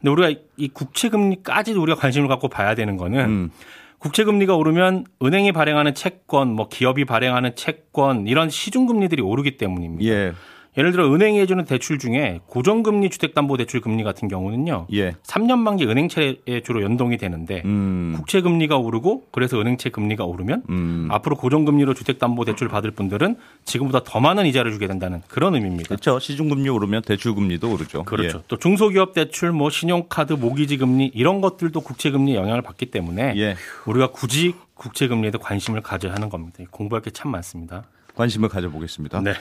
근데 0.00 0.10
우리가 0.10 0.40
이 0.56 0.68
국채 0.68 1.10
금리까지도 1.10 1.80
우리가 1.82 2.00
관심을 2.00 2.26
갖고 2.26 2.48
봐야 2.48 2.74
되는 2.74 2.96
거는 2.96 3.20
음. 3.20 3.50
국채 3.98 4.24
금리가 4.24 4.56
오르면 4.56 5.04
은행이 5.22 5.52
발행하는 5.52 5.92
채권, 5.92 6.54
뭐 6.54 6.68
기업이 6.68 7.04
발행하는 7.04 7.54
채권 7.54 8.26
이런 8.26 8.48
시중 8.48 8.86
금리들이 8.86 9.20
오르기 9.20 9.58
때문입니다. 9.58 10.10
예. 10.10 10.32
예를 10.76 10.90
들어 10.92 11.12
은행이 11.12 11.38
해주는 11.40 11.64
대출 11.66 11.98
중에 11.98 12.40
고정금리 12.46 13.08
주택담보대출 13.10 13.80
금리 13.80 14.02
같은 14.02 14.26
경우는요. 14.28 14.88
예. 14.92 15.12
3년 15.22 15.58
만기 15.58 15.86
은행채에 15.86 16.62
주로 16.64 16.82
연동이 16.82 17.16
되는데 17.16 17.62
음. 17.64 18.12
국채 18.16 18.40
금리가 18.40 18.76
오르고 18.78 19.28
그래서 19.30 19.60
은행채 19.60 19.90
금리가 19.90 20.24
오르면 20.24 20.64
음. 20.70 21.08
앞으로 21.10 21.36
고정금리로 21.36 21.94
주택담보대출 21.94 22.68
받을 22.68 22.90
분들은 22.90 23.36
지금보다 23.64 24.02
더 24.04 24.18
많은 24.20 24.46
이자를 24.46 24.72
주게 24.72 24.86
된다는 24.88 25.22
그런 25.28 25.54
의미입니다. 25.54 25.88
그렇죠. 25.88 26.18
시중금리 26.18 26.68
오르면 26.68 27.02
대출금리도 27.02 27.72
오르죠. 27.72 28.04
그렇죠. 28.04 28.38
예. 28.38 28.42
또 28.48 28.56
중소기업 28.58 29.12
대출, 29.14 29.52
뭐 29.52 29.70
신용카드, 29.70 30.32
모기지 30.34 30.78
금리 30.78 31.10
이런 31.14 31.40
것들도 31.40 31.80
국채 31.82 32.10
금리 32.10 32.34
영향을 32.34 32.62
받기 32.62 32.86
때문에 32.86 33.34
예. 33.36 33.56
우리가 33.86 34.08
굳이 34.08 34.54
국채 34.74 35.06
금리에도 35.06 35.38
관심을 35.38 35.82
가져야 35.82 36.12
하는 36.14 36.28
겁니다. 36.28 36.58
공부할 36.70 37.00
게 37.02 37.10
참 37.14 37.30
많습니다. 37.30 37.84
관심을 38.14 38.48
가져보겠습니다. 38.48 39.20
네. 39.20 39.34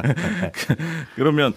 그러면 1.16 1.54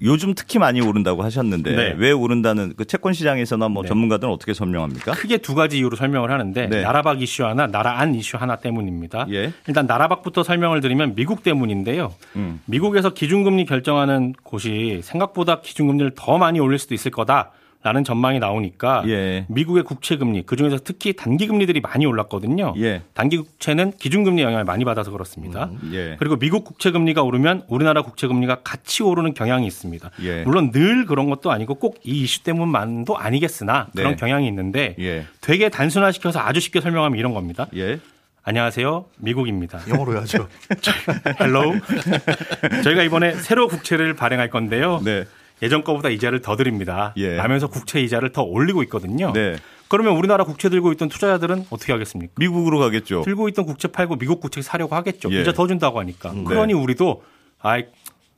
요즘 0.00 0.34
특히 0.34 0.58
많이 0.58 0.80
오른다고 0.80 1.22
하셨는데 1.24 1.74
네. 1.74 1.94
왜 1.98 2.12
오른다는 2.12 2.74
그 2.76 2.84
채권 2.84 3.12
시장에서나 3.12 3.68
뭐 3.68 3.82
네. 3.82 3.88
전문가들은 3.88 4.32
어떻게 4.32 4.54
설명합니까? 4.54 5.12
크게 5.12 5.38
두 5.38 5.54
가지 5.54 5.78
이유로 5.78 5.96
설명을 5.96 6.30
하는데 6.30 6.68
네. 6.68 6.82
나라 6.82 7.02
밖 7.02 7.20
이슈 7.20 7.44
하나, 7.44 7.66
나라 7.66 7.98
안 7.98 8.14
이슈 8.14 8.36
하나 8.36 8.56
때문입니다. 8.56 9.26
예. 9.30 9.52
일단 9.66 9.86
나라 9.86 10.06
밖부터 10.08 10.44
설명을 10.44 10.80
드리면 10.80 11.16
미국 11.16 11.42
때문인데요. 11.42 12.14
음. 12.36 12.60
미국에서 12.66 13.10
기준금리 13.10 13.64
결정하는 13.64 14.34
곳이 14.44 15.00
생각보다 15.02 15.60
기준금리를 15.60 16.12
더 16.14 16.38
많이 16.38 16.60
올릴 16.60 16.78
수도 16.78 16.94
있을 16.94 17.10
거다. 17.10 17.50
라는 17.82 18.04
전망이 18.04 18.38
나오니까 18.38 19.04
예. 19.08 19.46
미국의 19.48 19.82
국채 19.84 20.16
금리 20.16 20.42
그중에서 20.42 20.78
특히 20.84 21.14
단기 21.14 21.46
금리들이 21.46 21.80
많이 21.80 22.06
올랐거든요. 22.06 22.74
예. 22.78 23.02
단기 23.14 23.38
국채는 23.38 23.94
기준 23.98 24.22
금리 24.22 24.42
영향을 24.42 24.64
많이 24.64 24.84
받아서 24.84 25.10
그렇습니다. 25.10 25.64
음, 25.64 25.90
예. 25.94 26.16
그리고 26.18 26.36
미국 26.36 26.64
국채 26.64 26.90
금리가 26.90 27.22
오르면 27.22 27.64
우리나라 27.68 28.02
국채 28.02 28.26
금리가 28.26 28.56
같이 28.62 29.02
오르는 29.02 29.34
경향이 29.34 29.66
있습니다. 29.66 30.10
예. 30.22 30.42
물론 30.44 30.70
늘 30.72 31.06
그런 31.06 31.30
것도 31.30 31.50
아니고 31.50 31.76
꼭 31.76 31.92
이 32.04 32.22
이슈 32.22 32.42
때문만도 32.42 33.16
아니겠으나 33.16 33.88
그런 33.94 34.10
네. 34.12 34.16
경향이 34.16 34.46
있는데 34.48 34.96
예. 34.98 35.24
되게 35.40 35.68
단순화시켜서 35.68 36.40
아주 36.40 36.58
쉽게 36.60 36.80
설명하면 36.80 37.18
이런 37.18 37.32
겁니다. 37.32 37.66
예. 37.76 38.00
안녕하세요. 38.44 39.04
미국입니다. 39.18 39.80
영어로 39.88 40.14
해야죠. 40.14 40.48
hello. 41.40 41.74
저희가 42.82 43.02
이번에 43.04 43.34
새로 43.34 43.68
국채를 43.68 44.14
발행할 44.14 44.50
건데요. 44.50 45.00
네. 45.04 45.24
예전 45.62 45.84
거보다 45.84 46.08
이자를 46.08 46.42
더 46.42 46.56
드립니다. 46.56 47.14
예. 47.16 47.36
라면서 47.36 47.68
국채 47.68 48.00
이자를 48.00 48.32
더 48.32 48.42
올리고 48.42 48.82
있거든요. 48.84 49.32
네. 49.32 49.56
그러면 49.88 50.16
우리나라 50.16 50.44
국채 50.44 50.68
들고 50.68 50.90
있던 50.92 51.08
투자자들은 51.08 51.66
어떻게 51.70 51.92
하겠습니까? 51.92 52.32
미국으로 52.36 52.78
가겠죠. 52.78 53.22
들고 53.22 53.48
있던 53.50 53.66
국채 53.66 53.88
팔고 53.88 54.16
미국 54.16 54.40
국채 54.40 54.62
사려고 54.62 54.96
하겠죠. 54.96 55.30
예. 55.32 55.40
이자 55.42 55.52
더 55.52 55.66
준다고 55.66 56.00
하니까. 56.00 56.32
네. 56.32 56.44
그러니 56.44 56.72
우리도 56.72 57.22
아이 57.60 57.84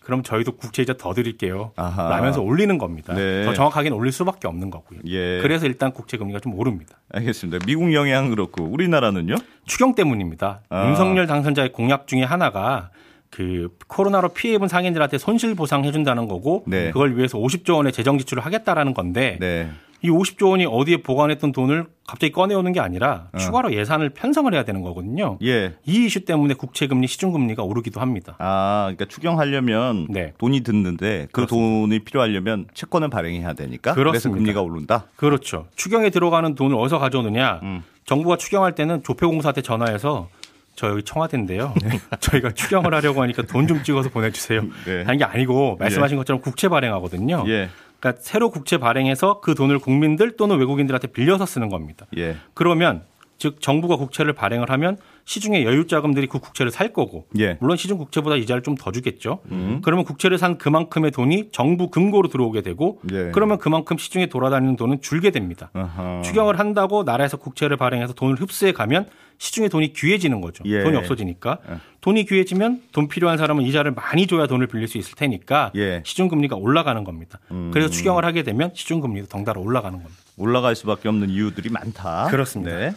그럼 0.01 0.23
저희도 0.23 0.57
국채 0.57 0.83
이자 0.83 0.95
더 0.99 1.15
드릴게요. 1.15 1.73
아하. 1.77 2.11
라면서 2.11 2.43
올리는 2.43 2.77
겁니다. 2.77 3.15
네. 3.15 3.45
더 3.45 3.55
정확하게는 3.55 3.97
올릴 3.97 4.13
수밖에 4.13 4.47
없는 4.47 4.71
거고요. 4.71 5.01
예. 5.07 5.39
그래서 5.41 5.65
일단 5.67 5.93
국채 5.93 6.19
금리가 6.19 6.41
좀 6.41 6.55
오릅니다. 6.59 6.99
알겠습니다. 7.13 7.65
미국 7.65 7.95
영향 7.95 8.29
그렇고 8.29 8.65
우리나라는요? 8.65 9.37
추경 9.65 9.95
때문입니다. 9.95 10.61
아. 10.69 10.89
윤석열 10.89 11.27
당선자의 11.27 11.73
공약 11.73 12.07
중에 12.07 12.23
하나가 12.23 12.91
그 13.35 13.69
코로나로 13.89 14.29
피해 14.29 14.55
입은 14.55 14.69
상인들한테 14.69 15.19
손실 15.19 15.57
보상해 15.57 15.91
준다는 15.91 16.29
거고 16.29 16.63
네. 16.69 16.93
그걸 16.93 17.17
위해서 17.17 17.37
50조 17.37 17.75
원의 17.77 17.93
재정 17.93 18.17
지출을 18.17 18.45
하겠다라는 18.45 18.95
건데 18.95 19.39
네. 19.41 19.71
이 20.03 20.09
50조 20.09 20.51
원이 20.51 20.67
어디에 20.67 20.99
보관했던 20.99 21.51
돈을 21.51 21.87
갑자기 22.07 22.31
꺼내오는 22.31 22.71
게 22.73 22.79
아니라 22.79 23.29
어. 23.33 23.39
추가로 23.39 23.75
예산을 23.75 24.11
편성을 24.11 24.53
해야 24.55 24.63
되는 24.63 24.83
거거든요. 24.83 25.39
예. 25.43 25.75
이 25.85 26.05
이슈 26.05 26.25
때문에 26.25 26.55
국채 26.55 26.87
금리, 26.87 27.09
시중 27.09 27.33
금리가 27.33 27.65
오르기도 27.65 28.01
합니다. 28.01 28.37
아, 28.39 28.93
그러니까 28.95 29.07
추경하려면 29.07 30.07
네. 30.11 30.33
돈이 30.39 30.61
드는데 30.61 31.27
그 31.33 31.47
그렇습니다. 31.47 31.67
돈이 31.67 31.99
필요하려면 32.01 32.67
채권을 32.75 33.09
발행해야 33.09 33.55
되니까 33.55 33.95
그렇습니다. 33.95 34.11
그래서 34.11 34.31
금리가 34.31 34.63
오른다. 34.63 35.07
그렇죠. 35.17 35.67
추경에 35.75 36.11
들어가는 36.11 36.55
돈을 36.55 36.77
어디서 36.77 36.99
가져오느냐? 37.01 37.61
음. 37.65 37.83
정부가 38.05 38.37
추경할 38.37 38.75
때는 38.75 39.03
조폐공사한테 39.03 39.63
전화해서 39.63 40.29
저 40.77 40.89
여기 40.89 41.03
청와대인데요. 41.03 41.75
네. 41.83 42.01
저희가 42.21 42.53
추경을 42.53 42.93
하려고 42.95 43.23
하니까 43.23 43.43
돈 43.43 43.65
좀 43.67 43.83
찍어서 43.83 44.11
보내주세요. 44.11 44.63
네. 44.85 45.03
하는 45.05 45.17
게 45.19 45.25
아니고 45.25 45.77
말씀하신 45.79 46.17
예. 46.17 46.19
것처럼 46.19 46.43
국채 46.43 46.69
발행하거든요. 46.69 47.45
예. 47.47 47.69
그러니까 48.01 48.21
새로 48.23 48.51
국채 48.51 48.77
발행해서 48.79 49.41
그 49.41 49.55
돈을 49.55 49.79
국민들 49.79 50.37
또는 50.37 50.59
외국인들한테 50.59 51.09
빌려서 51.09 51.47
쓰는 51.47 51.69
겁니다. 51.71 52.07
예. 52.19 52.37
그러면 52.53 53.03
즉 53.39 53.61
정부가 53.61 53.97
국채를 53.97 54.33
발행을 54.33 54.71
하면 54.71 54.97
시중에 55.25 55.65
여유 55.65 55.87
자금들이 55.89 56.29
그 56.29 56.39
국채를 56.39 56.71
살 56.71 56.93
거고 56.93 57.27
예. 57.39 57.57
물론 57.61 57.77
시중 57.77 57.99
국채보다 57.99 58.37
이자를 58.37 58.63
좀 58.63 58.77
더 58.77 58.93
주겠죠. 58.93 59.41
음. 59.51 59.81
그러면 59.83 60.05
국채를 60.05 60.37
산 60.39 60.57
그만큼의 60.59 61.11
돈이 61.11 61.49
정부 61.51 61.89
금고로 61.91 62.29
들어오게 62.29 62.61
되고 62.63 63.01
예. 63.13 63.31
그러면 63.33 63.59
그만큼 63.59 63.97
시중에 63.97 64.27
돌아다니는 64.27 64.77
돈은 64.77 65.01
줄게 65.01 65.31
됩니다. 65.31 65.71
아하. 65.73 66.21
추경을 66.23 66.59
한다고 66.59 67.03
나라에서 67.05 67.39
국채를 67.39 67.77
발행해서 67.77 68.13
돈을 68.13 68.37
흡수해 68.41 68.73
가면 68.73 69.07
시중에 69.39 69.69
돈이 69.69 69.93
귀해지는 69.93 70.41
거죠. 70.41 70.65
예. 70.67 70.83
돈이 70.83 70.97
없어지니까 70.97 71.59
예. 71.71 71.75
돈이 72.01 72.25
귀해지면 72.27 72.83
돈 72.93 73.09
필요한 73.09 73.39
사람은 73.39 73.65
이자를 73.65 73.93
많이 73.93 74.27
줘야 74.27 74.47
돈을 74.47 74.67
빌릴 74.67 74.89
수 74.89 74.99
있을 74.99 75.15
테니까 75.17 75.73
예. 75.77 76.03
시중 76.05 76.29
금리가 76.29 76.57
올라가는 76.57 77.03
겁니다. 77.05 77.41
음. 77.51 77.71
그래서 77.73 77.91
추경을 77.91 78.25
하게 78.25 78.43
되면 78.43 78.71
시중 78.75 79.01
금리도 79.01 79.29
덩달아 79.29 79.61
올라가는 79.61 79.97
겁니다. 79.97 80.23
올라갈 80.37 80.75
수밖에 80.75 81.09
없는 81.09 81.31
이유들이 81.31 81.71
많다. 81.71 82.29
그렇습니다. 82.31 82.77
네. 82.77 82.93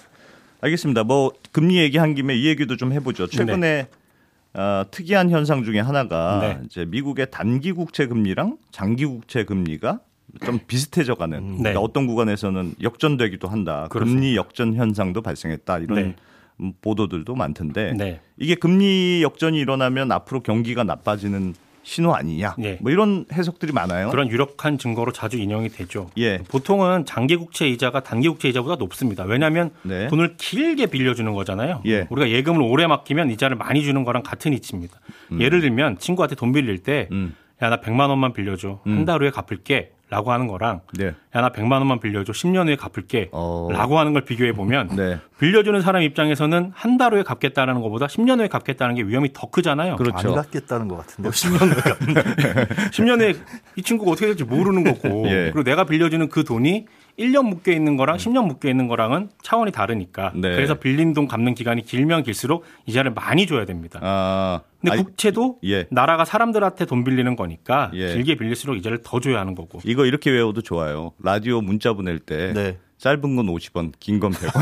알겠습니다. 0.61 1.03
뭐 1.03 1.31
금리 1.51 1.77
얘기한 1.77 2.15
김에 2.15 2.35
이 2.35 2.47
얘기도 2.47 2.77
좀 2.77 2.91
해보죠. 2.93 3.27
최근에 3.27 3.57
네. 3.57 3.87
어, 4.59 4.83
특이한 4.89 5.29
현상 5.29 5.63
중에 5.63 5.79
하나가 5.79 6.39
네. 6.41 6.59
이제 6.65 6.85
미국의 6.85 7.27
단기 7.29 7.71
국채 7.71 8.07
금리랑 8.07 8.57
장기 8.71 9.05
국채 9.05 9.43
금리가 9.43 9.99
좀 10.45 10.59
비슷해져 10.67 11.15
가는 11.15 11.37
음. 11.37 11.51
네. 11.57 11.57
그러니까 11.57 11.81
어떤 11.81 12.07
구간에서는 12.07 12.75
역전되기도 12.81 13.47
한다. 13.47 13.87
그렇습니다. 13.89 14.21
금리 14.21 14.35
역전 14.35 14.75
현상도 14.75 15.21
발생했다. 15.21 15.79
이런 15.79 15.95
네. 15.95 16.15
보도들도 16.81 17.35
많던데 17.35 17.93
네. 17.93 18.19
이게 18.37 18.55
금리 18.55 19.21
역전이 19.23 19.57
일어나면 19.59 20.11
앞으로 20.11 20.41
경기가 20.41 20.83
나빠지는 20.83 21.53
신호 21.83 22.13
아니냐. 22.13 22.55
예. 22.63 22.77
뭐 22.81 22.91
이런 22.91 23.25
해석들이 23.31 23.71
많아요. 23.71 24.09
그런 24.09 24.29
유력한 24.29 24.77
증거로 24.77 25.13
자주 25.13 25.37
인용이 25.37 25.69
되죠. 25.69 26.09
예. 26.17 26.39
보통은 26.39 27.05
장기 27.05 27.37
국채 27.37 27.65
이자가 27.69 28.01
단기 28.03 28.27
국채 28.27 28.49
이자보다 28.49 28.75
높습니다. 28.75 29.23
왜냐하면 29.23 29.69
네. 29.83 30.07
돈을 30.07 30.35
길게 30.35 30.87
빌려주는 30.87 31.31
거잖아요. 31.31 31.81
예. 31.85 32.05
우리가 32.09 32.29
예금을 32.29 32.61
오래 32.61 32.87
맡기면 32.87 33.31
이자를 33.31 33.55
많이 33.55 33.83
주는 33.83 34.03
거랑 34.03 34.23
같은 34.23 34.51
이치입니다. 34.51 34.99
음. 35.31 35.39
예를 35.39 35.61
들면 35.61 35.99
친구한테 35.99 36.35
돈 36.35 36.51
빌릴 36.51 36.79
때 36.79 37.07
음. 37.13 37.33
야, 37.61 37.69
나 37.69 37.79
100만 37.79 38.09
원만 38.09 38.33
빌려줘. 38.33 38.81
음. 38.85 38.97
한달 38.97 39.21
후에 39.21 39.29
갚을게. 39.29 39.91
라고 40.09 40.31
하는 40.31 40.47
거랑 40.47 40.81
네. 40.93 41.13
야나 41.35 41.49
100만 41.49 41.73
원만 41.73 41.99
빌려줘 41.99 42.31
10년 42.31 42.67
후에 42.67 42.77
갚을게 42.77 43.27
어... 43.33 43.67
라고 43.71 43.99
하는 43.99 44.13
걸 44.13 44.23
비교해 44.23 44.53
보면 44.53 44.87
네. 44.95 45.19
빌려주는 45.37 45.81
사람 45.81 46.01
입장에서는 46.01 46.71
한 46.73 46.97
달 46.97 47.13
후에 47.13 47.23
갚겠다는 47.23 47.81
것보다 47.81 48.07
10년 48.07 48.39
후에 48.39 48.47
갚겠다는 48.47 48.95
게 48.95 49.03
위험이 49.03 49.31
더 49.33 49.49
크잖아요. 49.51 49.97
그렇죠. 49.97 50.29
안 50.29 50.35
갚겠다는 50.35 50.87
것 50.87 50.97
같은데 50.97 51.29
10년 51.31 51.59
후에 51.61 52.65
10년 52.91 53.19
후에 53.21 53.33
이 53.75 53.81
친구가 53.83 54.11
어떻게 54.11 54.27
될지 54.27 54.43
모르는 54.45 54.83
거고 54.83 55.25
예. 55.27 55.51
그리고 55.53 55.63
내가 55.63 55.83
빌려주는 55.83 56.29
그 56.29 56.43
돈이 56.43 56.85
1년 57.17 57.47
묶여 57.47 57.71
있는 57.71 57.97
거랑 57.97 58.17
10년 58.17 58.45
묶여 58.45 58.69
있는 58.69 58.87
거랑은 58.87 59.29
차원이 59.41 59.71
다르니까 59.71 60.31
네. 60.35 60.55
그래서 60.55 60.75
빌린 60.75 61.13
돈 61.13 61.27
갚는 61.27 61.55
기간이 61.55 61.83
길면 61.83 62.23
길수록 62.23 62.63
이자를 62.85 63.11
많이 63.11 63.47
줘야 63.47 63.65
됩니다. 63.65 63.99
아... 64.03 64.61
근데 64.79 64.91
아이, 64.91 65.03
국채도 65.03 65.59
예. 65.65 65.87
나라가 65.89 66.23
사람들한테 66.23 66.85
돈 66.85 67.03
빌리는 67.03 67.35
거니까 67.35 67.89
예. 67.95 68.13
길게 68.13 68.35
빌릴수록 68.35 68.77
이자를 68.77 68.99
더 69.03 69.19
줘야 69.19 69.39
하는 69.39 69.55
거고. 69.55 69.79
이거 69.85 70.05
이렇게 70.05 70.29
외워도 70.29 70.61
좋아요. 70.61 71.13
라디오 71.19 71.61
문자 71.61 71.93
보낼 71.93 72.19
때 72.19 72.53
네. 72.53 72.77
짧은 72.97 73.35
건 73.35 73.45
50원, 73.45 73.93
긴 73.99 74.19
건 74.19 74.31
100원. 74.31 74.61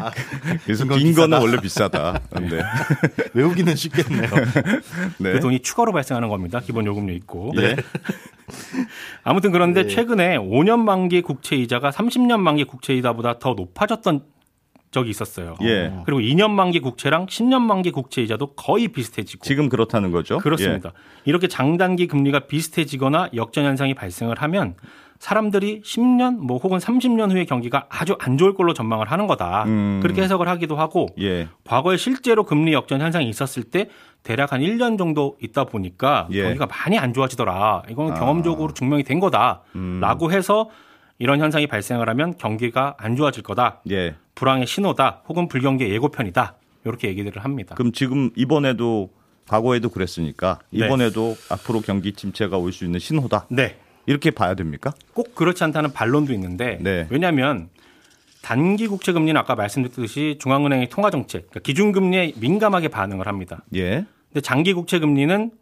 아, 0.00 0.10
그래서 0.64 0.84
긴 0.86 1.12
거는 1.14 1.38
원래 1.40 1.60
비싸다. 1.60 2.20
네. 2.40 2.62
외우기는 3.34 3.74
쉽겠네요. 3.74 4.28
네. 5.18 5.32
그 5.32 5.40
돈이 5.40 5.60
추가로 5.60 5.92
발생하는 5.92 6.28
겁니다. 6.28 6.60
기본 6.60 6.86
요금료 6.86 7.12
있고. 7.14 7.52
네. 7.56 7.74
아무튼 9.24 9.50
그런데 9.52 9.82
네. 9.84 9.88
최근에 9.88 10.38
5년 10.38 10.78
만기 10.80 11.22
국채 11.22 11.56
이자가 11.56 11.90
30년 11.90 12.38
만기 12.40 12.64
국채 12.64 12.94
이자보다 12.94 13.38
더 13.38 13.54
높아졌던 13.54 14.24
적이 14.92 15.10
있었어요. 15.10 15.54
예. 15.62 15.92
그리고 16.04 16.20
2년 16.20 16.50
만기 16.50 16.80
국채랑 16.80 17.26
10년 17.26 17.60
만기 17.60 17.92
국채 17.92 18.22
이자도 18.22 18.54
거의 18.54 18.88
비슷해지고 18.88 19.44
지금 19.44 19.68
그렇다는 19.68 20.10
거죠. 20.10 20.38
그렇습니다. 20.38 20.90
예. 20.94 21.00
이렇게 21.26 21.46
장단기 21.46 22.08
금리가 22.08 22.46
비슷해지거나 22.48 23.28
역전 23.34 23.64
현상이 23.66 23.94
발생을 23.94 24.42
하면 24.42 24.74
사람들이 25.20 25.82
10년 25.82 26.38
뭐 26.38 26.56
혹은 26.56 26.78
30년 26.78 27.30
후의 27.30 27.44
경기가 27.44 27.86
아주 27.90 28.16
안 28.20 28.38
좋을 28.38 28.54
걸로 28.54 28.72
전망을 28.72 29.10
하는 29.12 29.26
거다. 29.26 29.64
음. 29.64 30.00
그렇게 30.02 30.22
해석을 30.22 30.48
하기도 30.48 30.76
하고 30.76 31.08
예. 31.20 31.46
과거에 31.64 31.98
실제로 31.98 32.44
금리 32.44 32.72
역전 32.72 33.02
현상이 33.02 33.28
있었을 33.28 33.64
때 33.64 33.90
대략 34.22 34.52
한 34.52 34.62
1년 34.62 34.96
정도 34.96 35.36
있다 35.42 35.64
보니까 35.64 36.26
예. 36.32 36.42
경기가 36.42 36.66
많이 36.66 36.98
안 36.98 37.12
좋아지더라. 37.12 37.82
이건 37.90 38.12
아. 38.12 38.14
경험적으로 38.14 38.72
증명이 38.72 39.04
된 39.04 39.20
거다라고 39.20 39.62
음. 39.76 40.32
해서 40.32 40.70
이런 41.18 41.38
현상이 41.38 41.66
발생을 41.66 42.08
하면 42.08 42.36
경기가 42.38 42.94
안 42.98 43.14
좋아질 43.14 43.42
거다. 43.42 43.82
예. 43.90 44.14
불황의 44.34 44.66
신호다. 44.66 45.22
혹은 45.28 45.48
불경기 45.48 45.84
예고편이다. 45.90 46.54
이렇게 46.86 47.08
얘기들을 47.08 47.44
합니다. 47.44 47.74
그럼 47.74 47.92
지금 47.92 48.30
이번에도 48.36 49.10
과거에도 49.46 49.90
그랬으니까 49.90 50.60
네. 50.70 50.86
이번에도 50.86 51.34
네. 51.36 51.54
앞으로 51.54 51.82
경기 51.82 52.14
침체가 52.14 52.56
올 52.56 52.72
수 52.72 52.86
있는 52.86 52.98
신호다. 52.98 53.48
네. 53.50 53.76
이렇게 54.10 54.32
봐야 54.32 54.54
됩니까? 54.54 54.92
꼭 55.14 55.36
그렇지 55.36 55.62
않다는 55.62 55.92
반론도 55.92 56.32
있는데 56.32 56.78
네. 56.80 57.06
왜냐하면 57.10 57.68
단기 58.42 58.88
국채 58.88 59.12
금리는 59.12 59.38
아까 59.38 59.54
말씀드렸듯이 59.54 60.36
중앙은행의 60.40 60.88
통화 60.88 61.10
정책, 61.10 61.42
그러니까 61.42 61.60
기준금리에 61.60 62.32
민감하게 62.36 62.88
반응을 62.88 63.28
합니다. 63.28 63.62
예. 63.76 64.04
근데 64.28 64.40
장기 64.42 64.72
국채 64.72 64.98
금리는 64.98 65.52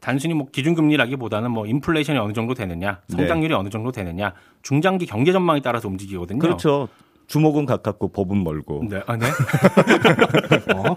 단순히 0.00 0.34
뭐 0.34 0.48
기준금리라기보다는 0.50 1.52
뭐 1.52 1.64
인플레이션이 1.66 2.18
어느 2.18 2.32
정도 2.32 2.54
되느냐, 2.54 3.02
성장률이 3.08 3.50
네. 3.50 3.54
어느 3.54 3.68
정도 3.68 3.92
되느냐, 3.92 4.32
중장기 4.62 5.06
경제 5.06 5.30
전망에 5.30 5.60
따라서 5.60 5.86
움직이거든요. 5.86 6.40
그렇죠. 6.40 6.88
주목은 7.30 7.64
가깝고 7.64 8.08
법은 8.08 8.42
멀고. 8.42 8.82
네. 8.90 9.00
아, 9.06 9.16
네. 9.16 9.26
어? 10.74 10.96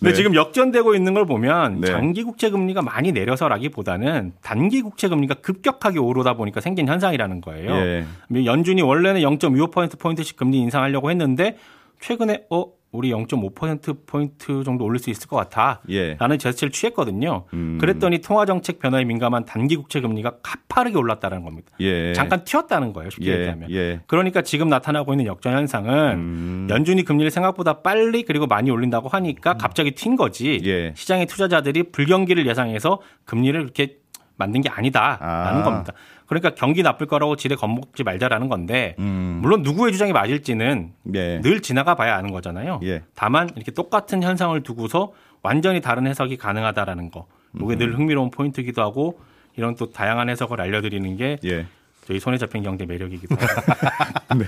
네. 0.00 0.12
지금 0.14 0.34
역전되고 0.34 0.96
있는 0.96 1.14
걸 1.14 1.26
보면 1.26 1.80
네. 1.80 1.86
장기 1.86 2.24
국채 2.24 2.50
금리가 2.50 2.82
많이 2.82 3.12
내려서라기보다는 3.12 4.32
단기 4.42 4.82
국채 4.82 5.08
금리가 5.08 5.34
급격하게 5.34 6.00
오르다 6.00 6.34
보니까 6.34 6.60
생긴 6.60 6.88
현상이라는 6.88 7.40
거예요. 7.40 7.70
예. 7.70 8.04
연준이 8.44 8.82
원래는 8.82 9.20
0.25% 9.20 10.00
포인트씩 10.00 10.36
금리 10.36 10.58
인상하려고 10.58 11.08
했는데 11.08 11.56
최근에 12.00 12.46
어 12.50 12.66
우리 12.92 13.10
0.5%포인트 13.10 14.62
정도 14.64 14.84
올릴 14.84 14.98
수 15.00 15.08
있을 15.08 15.26
것 15.26 15.36
같아. 15.36 15.80
예. 15.88 16.14
라는 16.16 16.38
제스처를 16.38 16.70
취했거든요. 16.70 17.46
음. 17.54 17.78
그랬더니 17.80 18.18
통화정책 18.20 18.78
변화에 18.80 19.04
민감한 19.04 19.46
단기 19.46 19.76
국채 19.76 20.02
금리가 20.02 20.36
가파르게 20.42 20.98
올랐다는 20.98 21.42
겁니다. 21.42 21.72
예. 21.80 22.12
잠깐 22.12 22.44
튀었다는 22.44 22.92
거예요. 22.92 23.08
쉽게 23.08 23.30
예. 23.30 23.38
얘기하면. 23.38 23.70
예. 23.70 24.00
그러니까 24.06 24.42
지금 24.42 24.68
나타나고 24.68 25.14
있는 25.14 25.24
역전 25.24 25.54
현상은 25.54 26.14
음. 26.16 26.66
연준이 26.70 27.02
금리를 27.02 27.30
생각보다 27.30 27.80
빨리 27.80 28.24
그리고 28.24 28.46
많이 28.46 28.70
올린다고 28.70 29.08
하니까 29.08 29.52
음. 29.52 29.58
갑자기 29.58 29.92
튄 29.92 30.18
거지. 30.18 30.60
예. 30.64 30.92
시장의 30.94 31.26
투자자들이 31.26 31.84
불경기를 31.84 32.46
예상해서 32.46 33.00
금리를 33.24 33.58
그렇게 33.58 34.02
만든 34.36 34.60
게 34.60 34.68
아니다라는 34.68 35.60
아. 35.60 35.62
겁니다. 35.62 35.92
그러니까 36.32 36.54
경기 36.58 36.82
나쁠 36.82 37.06
거라고 37.06 37.36
지레 37.36 37.56
겁먹지 37.56 38.04
말자라는 38.04 38.48
건데 38.48 38.96
음. 38.98 39.40
물론 39.42 39.62
누구의 39.62 39.92
주장이 39.92 40.12
맞을지는 40.12 40.92
예. 41.14 41.40
늘 41.42 41.60
지나가 41.60 41.94
봐야 41.94 42.16
아는 42.16 42.32
거잖아요. 42.32 42.80
예. 42.84 43.02
다만 43.14 43.50
이렇게 43.54 43.70
똑같은 43.70 44.22
현상을 44.22 44.58
두고서 44.62 45.12
완전히 45.42 45.80
다른 45.82 46.06
해석이 46.06 46.38
가능하다라는 46.38 47.10
거. 47.10 47.26
이게 47.56 47.74
음. 47.74 47.78
늘 47.78 47.98
흥미로운 47.98 48.30
포인트기도 48.30 48.80
하고 48.80 49.20
이런 49.56 49.76
또 49.76 49.90
다양한 49.92 50.30
해석을 50.30 50.58
알려드리는 50.60 51.16
게 51.18 51.36
예. 51.44 51.66
저희 52.06 52.18
손에 52.18 52.38
잡힌 52.38 52.62
경제 52.62 52.86
매력이기도 52.86 53.36
하고. 53.36 54.38
네, 54.38 54.46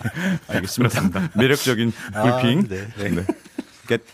알겠습니다. 0.49 1.01
매력적인 1.37 1.93
불핑. 2.15 2.59
아, 2.61 2.63
네. 2.69 2.87
네. 2.97 3.11
네. 3.11 3.23
그러니까 3.87 4.11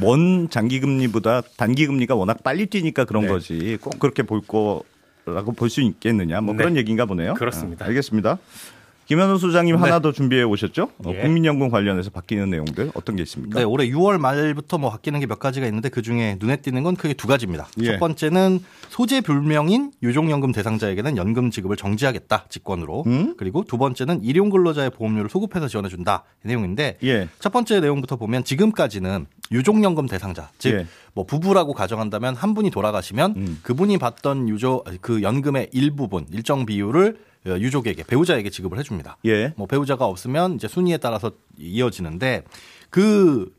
먼 0.00 0.48
장기금리보다 0.50 1.42
단기금리가 1.56 2.14
워낙 2.16 2.42
빨리 2.42 2.66
뛰니까 2.66 3.04
그런 3.04 3.22
네. 3.22 3.28
거지. 3.28 3.78
꼭 3.80 3.98
그렇게 4.00 4.24
볼 4.24 4.40
거 4.40 4.82
라고 5.24 5.52
볼 5.52 5.70
수 5.70 5.80
있겠느냐 5.80 6.40
뭐 6.40 6.54
네. 6.54 6.58
그런 6.58 6.76
얘기인가 6.76 7.06
보네요. 7.06 7.34
그렇습니다. 7.34 7.84
아, 7.84 7.88
알겠습니다. 7.88 8.38
김현우 9.12 9.36
소장님 9.36 9.76
네. 9.76 9.80
하나 9.82 9.98
더 9.98 10.10
준비해 10.10 10.42
오셨죠? 10.42 10.88
어, 11.04 11.12
예. 11.12 11.20
국민연금 11.20 11.68
관련해서 11.68 12.08
바뀌는 12.08 12.48
내용들 12.48 12.92
어떤 12.94 13.14
게 13.16 13.22
있습니까? 13.24 13.58
네, 13.58 13.64
올해 13.64 13.86
6월 13.90 14.16
말부터 14.18 14.78
뭐 14.78 14.88
바뀌는 14.88 15.20
게 15.20 15.26
몇 15.26 15.38
가지가 15.38 15.66
있는데 15.66 15.90
그 15.90 16.00
중에 16.00 16.36
눈에 16.40 16.56
띄는 16.56 16.82
건 16.82 16.96
크게 16.96 17.12
두 17.12 17.26
가지입니다. 17.26 17.68
예. 17.80 17.84
첫 17.84 18.00
번째는 18.00 18.60
소재 18.88 19.20
불명인 19.20 19.92
유종연금 20.02 20.52
대상자에게는 20.52 21.18
연금 21.18 21.50
지급을 21.50 21.76
정지하겠다 21.76 22.46
직권으로. 22.48 23.04
음? 23.06 23.34
그리고 23.36 23.64
두 23.64 23.76
번째는 23.76 24.24
일용 24.24 24.48
근로자의 24.48 24.88
보험료를 24.90 25.28
소급해서 25.28 25.68
지원해 25.68 25.90
준다 25.90 26.24
이 26.44 26.48
내용인데 26.48 26.96
예. 27.04 27.28
첫 27.38 27.52
번째 27.52 27.80
내용부터 27.80 28.16
보면 28.16 28.44
지금까지는 28.44 29.26
유종연금 29.50 30.06
대상자 30.06 30.48
즉뭐 30.56 30.78
예. 30.80 31.26
부부라고 31.26 31.74
가정한다면 31.74 32.34
한 32.34 32.54
분이 32.54 32.70
돌아가시면 32.70 33.34
음. 33.36 33.60
그분이 33.62 33.98
받던 33.98 34.48
유조 34.48 34.84
그 35.02 35.20
연금의 35.20 35.68
일부분 35.72 36.24
일정 36.30 36.64
비율을 36.64 37.16
어, 37.16 37.31
유족에게 37.46 38.04
배우자에게 38.04 38.50
지급을 38.50 38.78
해줍니다. 38.78 39.16
예. 39.24 39.52
뭐 39.56 39.66
배우자가 39.66 40.06
없으면 40.06 40.54
이제 40.54 40.68
순위에 40.68 40.98
따라서 40.98 41.32
이어지는데 41.58 42.44
그 42.90 43.52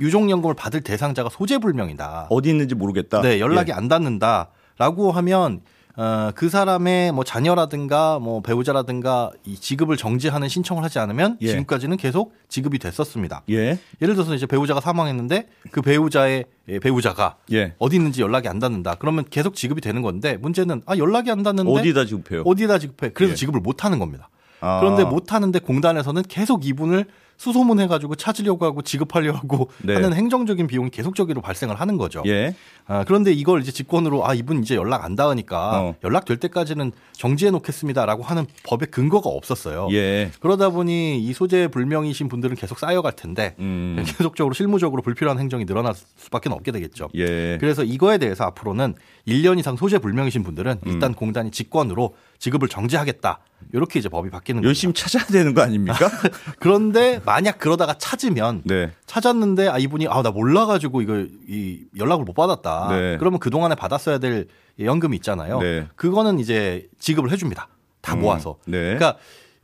유족연금을 0.00 0.54
받을 0.54 0.80
대상자가 0.80 1.28
소재불명이다. 1.28 2.28
어디 2.30 2.50
있는지 2.50 2.74
모르겠다. 2.74 3.22
네, 3.22 3.40
연락이 3.40 3.70
예. 3.70 3.74
안 3.74 3.88
닿는다라고 3.88 5.12
하면 5.12 5.60
어, 5.96 6.32
그 6.34 6.48
사람의 6.48 7.12
뭐 7.12 7.22
자녀라든가 7.22 8.18
뭐 8.18 8.40
배우자라든가 8.40 9.30
이 9.44 9.56
지급을 9.56 9.96
정지하는 9.96 10.48
신청을 10.48 10.82
하지 10.82 10.98
않으면 10.98 11.38
예. 11.40 11.48
지금까지는 11.48 11.96
계속 11.96 12.34
지급이 12.48 12.78
됐었습니다. 12.78 13.42
예. 13.50 13.78
예를 14.02 14.14
들어서 14.14 14.34
이제 14.34 14.46
배우자가 14.46 14.80
사망했는데 14.80 15.48
그 15.70 15.82
배우자의 15.82 16.46
예, 16.68 16.78
배우자가 16.80 17.36
예. 17.52 17.74
어디 17.78 17.96
있는지 17.96 18.22
연락이 18.22 18.48
안 18.48 18.58
닿는다. 18.58 18.96
그러면 18.96 19.24
계속 19.30 19.54
지급이 19.54 19.80
되는 19.80 20.02
건데 20.02 20.36
문제는 20.36 20.82
아 20.86 20.96
연락이 20.96 21.30
안 21.30 21.44
닿는데 21.44 21.70
어디다 21.70 22.06
지급해요? 22.06 22.42
어디다 22.44 22.78
지급해? 22.78 23.10
그래서 23.10 23.32
예. 23.32 23.36
지급을 23.36 23.60
못 23.60 23.84
하는 23.84 24.00
겁니다. 24.00 24.28
아. 24.60 24.80
그런데 24.80 25.04
못 25.04 25.32
하는데 25.32 25.56
공단에서는 25.58 26.22
계속 26.28 26.66
이분을 26.66 27.04
수소문 27.36 27.80
해가지고 27.80 28.14
찾으려고 28.14 28.64
하고 28.64 28.82
지급하려고 28.82 29.38
하고 29.38 29.70
네. 29.82 29.94
하는 29.94 30.12
행정적인 30.12 30.66
비용이 30.66 30.90
계속적으로 30.90 31.40
발생을 31.40 31.80
하는 31.80 31.96
거죠. 31.96 32.22
예. 32.26 32.54
아, 32.86 33.04
그런데 33.04 33.32
이걸 33.32 33.62
이제 33.62 33.72
직권으로 33.72 34.26
아 34.26 34.34
이분 34.34 34.62
이제 34.62 34.74
연락 34.76 35.04
안 35.04 35.16
닿으니까 35.16 35.80
어. 35.80 35.94
연락 36.04 36.26
될 36.26 36.36
때까지는 36.36 36.92
정지해 37.12 37.50
놓겠습니다라고 37.50 38.22
하는 38.22 38.46
법의 38.64 38.90
근거가 38.90 39.30
없었어요. 39.30 39.88
예. 39.92 40.30
그러다 40.40 40.70
보니 40.70 41.18
이 41.18 41.32
소재 41.32 41.68
불명이신 41.68 42.28
분들은 42.28 42.56
계속 42.56 42.78
쌓여갈 42.78 43.12
텐데 43.12 43.54
음. 43.58 43.96
계속적으로 44.06 44.52
실무적으로 44.52 45.02
불필요한 45.02 45.38
행정이 45.38 45.64
늘어날 45.64 45.94
수밖에 45.94 46.50
없게 46.50 46.72
되겠죠. 46.72 47.08
예. 47.14 47.58
그래서 47.58 47.82
이거에 47.84 48.18
대해서 48.18 48.44
앞으로는 48.44 48.94
1년 49.26 49.58
이상 49.58 49.76
소재 49.76 49.98
불명이신 49.98 50.42
분들은 50.42 50.80
음. 50.86 50.92
일단 50.92 51.12
음. 51.12 51.14
공단이 51.14 51.50
직권으로 51.50 52.14
지급을 52.38 52.68
정지하겠다. 52.68 53.40
이렇게 53.72 53.98
이제 53.98 54.08
법이 54.08 54.30
바뀌는 54.30 54.60
거죠. 54.60 54.68
열심히 54.68 54.92
겁니다. 54.92 55.08
찾아야 55.18 55.26
되는 55.26 55.54
거 55.54 55.62
아닙니까? 55.62 56.10
그런데 56.58 57.20
만약 57.24 57.58
그러다가 57.58 57.94
찾으면 57.94 58.62
네. 58.64 58.90
찾았는데 59.06 59.68
아 59.68 59.78
이분이 59.78 60.08
아 60.08 60.22
나 60.22 60.30
몰라 60.30 60.66
가지고 60.66 61.02
이거 61.02 61.24
이 61.48 61.80
연락을 61.96 62.24
못 62.24 62.32
받았다. 62.32 62.88
네. 62.90 63.16
그러면 63.18 63.38
그 63.40 63.50
동안에 63.50 63.74
받았어야 63.74 64.18
될 64.18 64.46
연금이 64.80 65.16
있잖아요. 65.16 65.60
네. 65.60 65.86
그거는 65.96 66.38
이제 66.38 66.88
지급을 66.98 67.30
해 67.30 67.36
줍니다. 67.36 67.68
다 68.00 68.14
음. 68.14 68.20
모아서. 68.20 68.56
네. 68.66 68.78
그러니까 68.96 69.16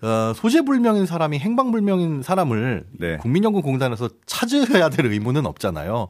어, 0.02 0.32
소재불명인 0.34 1.06
사람이 1.06 1.38
행방불명인 1.38 2.22
사람을 2.22 2.84
네. 2.92 3.16
국민연금공단에서 3.18 4.08
찾아야 4.26 4.88
될 4.88 5.06
의무는 5.06 5.44
없잖아요. 5.46 6.08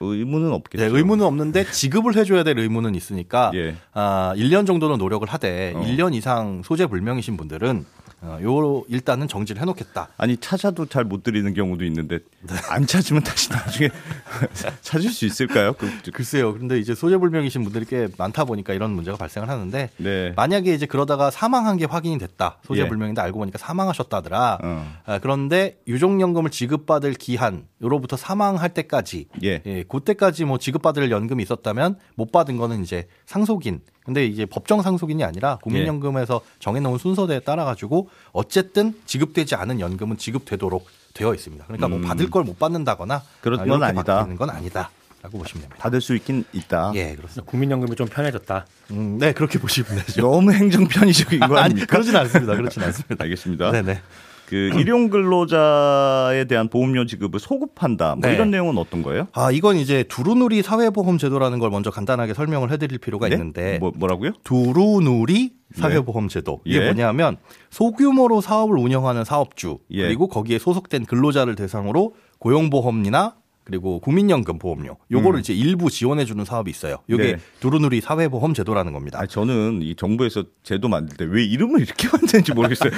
의무는 0.00 0.52
없겠죠. 0.52 0.84
네, 0.84 0.90
의무는 0.96 1.26
없는데 1.26 1.64
지급을 1.70 2.16
해줘야 2.16 2.44
될 2.44 2.58
의무는 2.58 2.94
있으니까 2.94 3.50
예. 3.54 3.74
아, 3.94 4.32
1년 4.36 4.66
정도는 4.66 4.98
노력을 4.98 5.26
하되 5.28 5.72
어. 5.74 5.80
1년 5.80 6.14
이상 6.14 6.62
소재불명이신 6.64 7.36
분들은 7.36 7.84
어, 8.24 8.38
요 8.42 8.84
일단은 8.88 9.26
정지를 9.28 9.60
해놓겠다. 9.62 10.08
아니 10.16 10.36
찾아도 10.36 10.86
잘 10.86 11.02
못 11.04 11.24
드리는 11.24 11.52
경우도 11.52 11.84
있는데 11.86 12.20
네. 12.42 12.54
안 12.70 12.86
찾으면 12.86 13.24
다시 13.24 13.50
나중에 13.50 13.90
찾을 14.80 15.10
수 15.10 15.26
있을까요? 15.26 15.72
그, 15.72 15.90
글쎄요. 16.12 16.52
그런데 16.52 16.78
이제 16.78 16.94
소재불명이신 16.94 17.64
분들이 17.64 17.84
꽤 17.84 18.06
많다 18.16 18.44
보니까 18.44 18.72
이런 18.72 18.92
문제가 18.92 19.16
발생을 19.16 19.48
하는데 19.48 19.90
네. 19.96 20.32
만약에 20.36 20.72
이제 20.72 20.86
그러다가 20.86 21.32
사망한 21.32 21.76
게 21.76 21.84
확인이 21.86 22.18
됐다. 22.18 22.58
소재불명인데 22.64 23.20
예. 23.20 23.24
알고 23.24 23.40
보니까 23.40 23.58
사망하셨다더라. 23.58 24.58
어. 24.62 24.92
아, 25.04 25.18
그런데 25.18 25.80
유족연금을 25.88 26.50
지급받을 26.50 27.14
기한으로부터 27.14 28.16
사망할 28.16 28.72
때까지 28.72 29.26
예. 29.42 29.60
예, 29.66 29.82
그때까지 29.82 30.44
뭐 30.44 30.58
지급받을 30.58 31.10
연금이 31.10 31.42
있었다면 31.42 31.96
못 32.14 32.30
받은 32.30 32.56
거는 32.56 32.82
이제 32.82 33.08
상속인 33.26 33.80
근데 34.04 34.26
이제 34.26 34.46
법정 34.46 34.82
상속인이 34.82 35.22
아니라 35.24 35.58
국민연금에서 35.62 36.40
정해놓은 36.58 36.98
순서대에 36.98 37.40
따라 37.40 37.64
가지고 37.64 38.08
어쨌든 38.32 38.94
지급되지 39.06 39.54
않은 39.54 39.80
연금은 39.80 40.18
지급되도록 40.18 40.86
되어 41.14 41.34
있습니다. 41.34 41.64
그러니까 41.66 41.88
뭐 41.88 41.98
음. 41.98 42.02
받을 42.02 42.30
걸 42.30 42.42
못 42.44 42.58
받는다거나 42.58 43.22
그런 43.40 43.66
건 43.68 43.82
아니다. 43.82 44.26
건 44.36 44.50
아니다. 44.50 44.90
라고 45.22 45.38
보시면 45.38 45.62
됩니다. 45.62 45.80
받을 45.80 46.00
수 46.00 46.16
있긴 46.16 46.44
있다. 46.52 46.90
예, 46.96 47.14
그렇습니다. 47.14 47.48
국민연금이 47.48 47.94
좀 47.94 48.08
편해졌다. 48.08 48.66
음, 48.90 49.18
네, 49.18 49.32
그렇게 49.32 49.58
보시면 49.60 50.04
되죠. 50.04 50.22
너무 50.22 50.52
행정 50.52 50.88
편의적인 50.88 51.38
거 51.38 51.44
아닙니까? 51.58 51.62
아니, 51.62 51.86
그러진 51.86 52.16
않습니다. 52.16 52.56
그렇진 52.56 52.82
않습니다. 52.82 53.14
알겠습니다. 53.22 53.70
네네. 53.70 54.00
그 54.46 54.56
일용 54.78 55.08
근로자에 55.08 56.44
대한 56.44 56.68
보험료 56.68 57.06
지급을 57.06 57.40
소급한다. 57.40 58.16
뭐 58.16 58.28
네. 58.28 58.34
이런 58.34 58.50
내용은 58.50 58.78
어떤 58.78 59.02
거예요? 59.02 59.28
아 59.32 59.50
이건 59.50 59.76
이제 59.76 60.04
두루누리 60.04 60.62
사회보험 60.62 61.18
제도라는 61.18 61.58
걸 61.58 61.70
먼저 61.70 61.90
간단하게 61.90 62.34
설명을 62.34 62.70
해 62.70 62.76
드릴 62.76 62.98
필요가 62.98 63.28
네? 63.28 63.34
있는데 63.34 63.78
뭐, 63.78 63.92
뭐라고요? 63.96 64.32
두루누리 64.44 65.52
사회보험 65.74 66.28
제도 66.28 66.60
이게 66.64 66.80
예. 66.80 66.84
뭐냐면 66.84 67.38
소규모로 67.70 68.40
사업을 68.40 68.76
운영하는 68.76 69.24
사업주 69.24 69.78
예. 69.92 70.02
그리고 70.02 70.28
거기에 70.28 70.58
소속된 70.58 71.06
근로자를 71.06 71.54
대상으로 71.54 72.14
고용보험이나 72.38 73.36
그리고 73.64 74.00
국민연금 74.00 74.58
보험료 74.58 74.96
요거를 75.10 75.38
음. 75.38 75.40
이제 75.40 75.54
일부 75.54 75.88
지원해 75.88 76.24
주는 76.24 76.44
사업이 76.44 76.70
있어요. 76.70 76.96
요게 77.08 77.22
네. 77.22 77.36
두루누리 77.60 78.00
사회보험 78.00 78.54
제도라는 78.54 78.92
겁니다. 78.92 79.20
아, 79.20 79.26
저는 79.26 79.82
이 79.82 79.94
정부에서 79.94 80.44
제도 80.62 80.88
만들 80.88 81.16
때 81.16 81.24
왜 81.24 81.44
이름을 81.44 81.80
이렇게 81.80 82.08
만드는지 82.12 82.52
모르겠어요. 82.52 82.90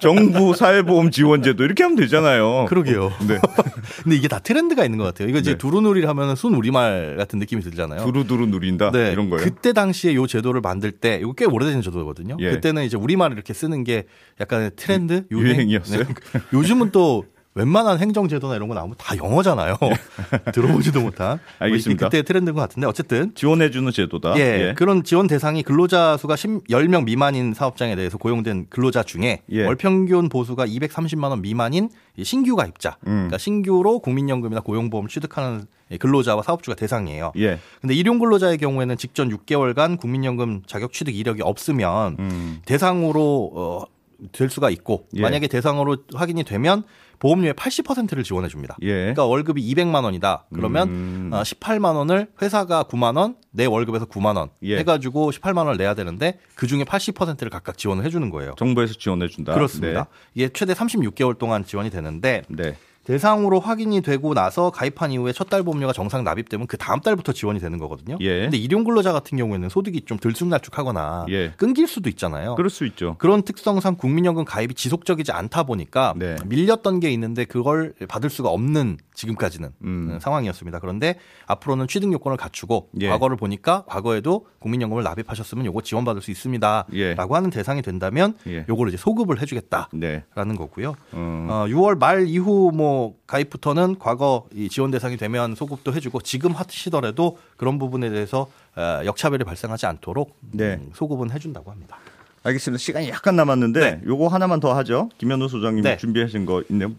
정부 0.00 0.54
사회보험 0.54 1.10
지원 1.10 1.42
제도 1.42 1.64
이렇게 1.64 1.82
하면 1.82 1.96
되잖아요. 1.96 2.66
그러게요. 2.68 3.10
네. 3.26 3.38
근데 4.04 4.16
이게 4.16 4.28
다 4.28 4.38
트렌드가 4.38 4.84
있는 4.84 4.98
것 4.98 5.04
같아요. 5.04 5.28
이거 5.28 5.38
이제 5.38 5.52
네. 5.52 5.58
두루누리를 5.58 6.08
하면 6.08 6.36
순 6.36 6.54
우리말 6.54 7.16
같은 7.18 7.38
느낌이 7.38 7.62
들잖아요. 7.62 8.04
두루두루 8.04 8.46
누린다 8.46 8.90
네. 8.92 9.12
이런 9.12 9.30
거예요. 9.30 9.44
그때 9.44 9.72
당시에 9.72 10.14
요 10.14 10.26
제도를 10.26 10.60
만들 10.60 10.92
때 10.92 11.18
이거 11.20 11.32
꽤 11.32 11.44
오래된 11.44 11.82
제도거든요. 11.82 12.36
예. 12.40 12.50
그때는 12.50 12.84
이제 12.84 12.96
우리말을 12.96 13.36
이렇게 13.36 13.52
쓰는 13.52 13.84
게 13.84 14.04
약간 14.40 14.70
트렌드 14.76 15.24
유행? 15.30 15.56
유행이었어요. 15.56 16.04
네. 16.04 16.14
요즘은 16.52 16.92
또 16.92 17.24
웬만한 17.58 17.98
행정제도나 17.98 18.54
이런 18.54 18.68
거 18.68 18.74
나오면 18.74 18.94
다 18.98 19.16
영어잖아요. 19.16 19.76
들어보지도 20.54 21.00
못한. 21.00 21.40
뭐 21.58 21.66
알겠습니다. 21.66 22.08
그때 22.08 22.22
트렌드인 22.22 22.54
것 22.54 22.60
같은데 22.60 22.86
어쨌든 22.86 23.34
지원해주는 23.34 23.90
제도다. 23.90 24.38
예, 24.38 24.68
예. 24.68 24.74
그런 24.74 25.02
지원 25.02 25.26
대상이 25.26 25.64
근로자 25.64 26.16
수가 26.16 26.36
10, 26.36 26.68
10명 26.68 27.04
미만인 27.04 27.54
사업장에 27.54 27.96
대해서 27.96 28.16
고용된 28.16 28.66
근로자 28.70 29.02
중에 29.02 29.42
예. 29.50 29.64
월 29.66 29.74
평균 29.74 30.28
보수가 30.28 30.66
230만 30.66 31.30
원 31.30 31.42
미만인 31.42 31.90
신규 32.22 32.54
가입자, 32.54 32.96
음. 33.06 33.12
그러니까 33.12 33.38
신규로 33.38 33.98
국민연금이나 34.00 34.60
고용보험 34.60 35.08
취득하는 35.08 35.66
근로자와 35.98 36.42
사업주가 36.42 36.76
대상이에요. 36.76 37.32
예. 37.38 37.58
근데 37.80 37.94
일용 37.94 38.18
근로자의 38.18 38.58
경우에는 38.58 38.96
직전 38.96 39.30
6개월간 39.30 39.98
국민연금 39.98 40.62
자격 40.66 40.92
취득 40.92 41.14
이력이 41.14 41.42
없으면 41.42 42.16
음. 42.20 42.58
대상으로 42.66 43.52
어, 43.54 43.84
될 44.32 44.50
수가 44.50 44.70
있고 44.70 45.06
예. 45.14 45.22
만약에 45.22 45.46
대상으로 45.46 45.98
확인이 46.14 46.44
되면 46.44 46.84
보험료의 47.18 47.54
80%를 47.54 48.22
지원해 48.22 48.48
줍니다. 48.48 48.76
예. 48.82 48.92
그러니까 48.92 49.26
월급이 49.26 49.62
200만 49.74 50.04
원이다. 50.04 50.46
그러면 50.54 50.88
음. 50.88 51.30
18만 51.32 51.94
어, 51.94 51.98
원을 51.98 52.28
회사가 52.40 52.84
9만 52.84 53.16
원, 53.16 53.36
내 53.50 53.66
월급에서 53.66 54.06
9만 54.06 54.36
원 54.36 54.50
예. 54.62 54.78
해가지고 54.78 55.30
18만 55.30 55.58
원을 55.58 55.76
내야 55.76 55.94
되는데 55.94 56.38
그 56.54 56.66
중에 56.66 56.84
80%를 56.84 57.50
각각 57.50 57.76
지원을 57.78 58.04
해주는 58.04 58.30
거예요. 58.30 58.54
정부에서 58.56 58.94
지원해 58.94 59.28
준다. 59.28 59.54
그렇습니다. 59.54 60.04
네. 60.04 60.08
이게 60.34 60.48
최대 60.52 60.74
36개월 60.74 61.38
동안 61.38 61.64
지원이 61.64 61.90
되는데 61.90 62.42
네. 62.48 62.76
대상으로 63.08 63.58
확인이 63.58 64.02
되고 64.02 64.34
나서 64.34 64.70
가입한 64.70 65.12
이후에 65.12 65.32
첫 65.32 65.48
달 65.48 65.62
보험료가 65.62 65.94
정상 65.94 66.24
납입되면 66.24 66.66
그 66.66 66.76
다음 66.76 67.00
달부터 67.00 67.32
지원이 67.32 67.58
되는 67.58 67.78
거거든요. 67.78 68.18
예. 68.20 68.42
근데 68.42 68.58
일용 68.58 68.84
근로자 68.84 69.14
같은 69.14 69.38
경우에는 69.38 69.70
소득이 69.70 70.02
좀 70.02 70.18
들쑥날쑥하거나 70.18 71.24
예. 71.30 71.52
끊길 71.56 71.86
수도 71.86 72.10
있잖아요. 72.10 72.54
그럴 72.54 72.68
수 72.68 72.84
있죠. 72.84 73.16
그런 73.16 73.40
특성상 73.40 73.96
국민연금 73.96 74.44
가입이 74.44 74.74
지속적이지 74.74 75.32
않다 75.32 75.62
보니까 75.62 76.12
네. 76.18 76.36
밀렸던 76.44 77.00
게 77.00 77.10
있는데 77.12 77.46
그걸 77.46 77.94
받을 78.08 78.28
수가 78.28 78.50
없는 78.50 78.98
지금까지는 79.14 79.70
음. 79.84 80.18
상황이었습니다. 80.20 80.80
그런데 80.80 81.16
앞으로는 81.46 81.88
취득 81.88 82.12
요건을 82.12 82.36
갖추고 82.36 82.90
예. 83.00 83.08
과거를 83.08 83.36
보니까 83.36 83.84
과거에도 83.86 84.46
국민연금을 84.58 85.02
납입하셨으면 85.02 85.64
요거 85.64 85.80
지원받을 85.80 86.20
수 86.20 86.30
있습니다라고 86.30 86.94
예. 86.94 87.14
하는 87.16 87.48
대상이 87.48 87.80
된다면 87.80 88.34
예. 88.46 88.66
요거를 88.68 88.92
이제 88.92 88.98
소급을 88.98 89.40
해주겠다라는 89.40 89.98
네. 89.98 90.24
거고요. 90.36 90.94
음. 91.14 91.46
어, 91.48 91.64
6월 91.68 91.98
말 91.98 92.26
이후 92.26 92.70
뭐 92.74 92.97
가입부터는 93.26 93.98
과거 93.98 94.46
이 94.54 94.68
지원 94.68 94.90
대상이 94.90 95.16
되면 95.16 95.54
소급도 95.54 95.92
해주고 95.94 96.20
지금 96.22 96.52
하시더라도 96.52 97.38
그런 97.56 97.78
부분에 97.78 98.10
대해서 98.10 98.50
어, 98.76 99.02
역차별이 99.04 99.44
발생하지 99.44 99.86
않도록 99.86 100.36
네. 100.52 100.74
음, 100.74 100.90
소급은 100.94 101.30
해준다고 101.30 101.70
합니다. 101.70 101.98
알겠습니다. 102.42 102.78
시간이 102.78 103.08
약간 103.08 103.36
남았는데 103.36 103.80
네. 103.80 104.00
요거 104.06 104.28
하나만 104.28 104.60
더 104.60 104.74
하죠. 104.76 105.10
김현우 105.18 105.48
소장님 105.48 105.82
네. 105.82 105.96
준비하신 105.96 106.46
거 106.46 106.62
있네요. 106.70 106.92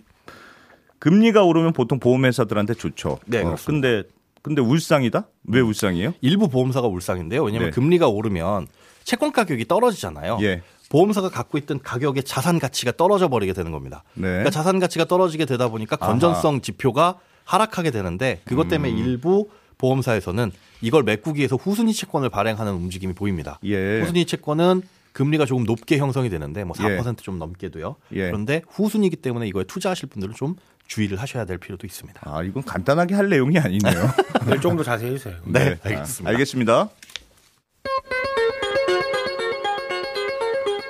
금리가 0.99 1.43
오르면 1.43 1.73
보통 1.73 1.99
보험회사들한테 1.99 2.73
좋죠. 2.73 3.19
네. 3.25 3.41
어, 3.41 3.55
근데 3.65 4.03
근데 4.41 4.61
울상이다? 4.61 5.27
왜 5.45 5.59
울상이에요? 5.59 6.13
일부 6.21 6.47
보험사가 6.49 6.87
울상인데요. 6.87 7.43
왜냐하면 7.43 7.71
네. 7.71 7.75
금리가 7.75 8.07
오르면 8.07 8.67
채권 9.03 9.31
가격이 9.31 9.65
떨어지잖아요. 9.65 10.37
예. 10.41 10.61
보험사가 10.89 11.29
갖고 11.29 11.57
있던 11.59 11.79
가격의 11.81 12.23
자산 12.23 12.59
가치가 12.59 12.91
떨어져 12.91 13.29
버리게 13.29 13.53
되는 13.53 13.71
겁니다. 13.71 14.03
네. 14.15 14.23
그러니까 14.23 14.49
자산 14.49 14.79
가치가 14.79 15.05
떨어지게 15.05 15.45
되다 15.45 15.69
보니까 15.69 15.95
건전성 15.95 16.55
아하. 16.55 16.61
지표가 16.61 17.19
하락하게 17.45 17.91
되는데 17.91 18.41
그것 18.45 18.67
때문에 18.67 18.91
음. 18.91 18.97
일부 18.97 19.49
보험사에서는 19.77 20.51
이걸 20.81 21.03
메꾸기 21.03 21.39
위해서 21.39 21.55
후순위 21.55 21.93
채권을 21.93 22.29
발행하는 22.29 22.73
움직임이 22.73 23.13
보입니다. 23.13 23.59
예. 23.63 24.01
후순위 24.01 24.25
채권은 24.25 24.83
금리가 25.13 25.45
조금 25.45 25.63
높게 25.63 25.97
형성이 25.97 26.29
되는데 26.29 26.63
뭐 26.63 26.75
4%좀 26.75 27.35
예. 27.35 27.39
넘게도요. 27.39 27.95
예. 28.13 28.27
그런데 28.27 28.61
후순위이기 28.69 29.17
때문에 29.17 29.47
이거에 29.47 29.63
투자하실 29.63 30.09
분들은 30.09 30.35
좀 30.35 30.55
주의를 30.87 31.17
하셔야 31.17 31.45
될 31.45 31.57
필요도 31.57 31.85
있습니다. 31.85 32.21
아, 32.23 32.43
이건 32.43 32.63
간단하게 32.63 33.15
할 33.15 33.29
내용이 33.29 33.57
아니네요. 33.57 34.11
네, 34.47 34.59
조금 34.59 34.77
더 34.77 34.83
자세히 34.83 35.11
해주세요. 35.11 35.35
네, 35.45 35.59
네 35.59 35.79
알겠습니다. 35.83 36.29
아, 36.29 36.31
알겠습니다. 36.31 36.89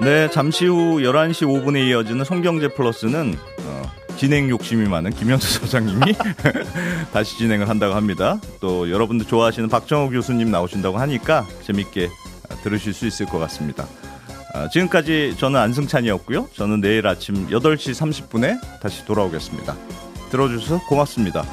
네, 0.02 0.30
잠시 0.30 0.66
후 0.66 1.00
11시 1.00 1.46
5분에 1.46 1.90
이어지는 1.90 2.24
성경제 2.24 2.70
플러스는 2.70 3.36
어, 3.64 3.92
진행 4.16 4.50
욕심이 4.50 4.88
많은 4.88 5.12
김현수 5.12 5.60
소장님이 5.60 6.14
다시 7.12 7.38
진행을 7.38 7.68
한다고 7.68 7.96
합니다. 7.96 8.40
또 8.62 8.90
여러분들 8.90 9.28
좋아하시는 9.28 9.68
박정호 9.68 10.12
교수님 10.12 10.52
나오신다고 10.52 10.98
하니까 11.00 11.46
재밌게 11.64 12.10
들으실 12.64 12.94
수 12.94 13.08
있을 13.08 13.26
것 13.26 13.40
같습니다. 13.40 13.88
어, 14.56 14.70
지금까지 14.72 15.36
저는 15.38 15.60
안승찬이었고요. 15.60 16.50
저는 16.54 16.80
내일 16.80 17.06
아침 17.06 17.48
8시 17.50 17.92
30분에 18.30 18.60
다시 18.82 19.06
돌아오겠습니다. 19.06 19.76
들어주셔서 20.32 20.86
고맙습니다. 20.88 21.44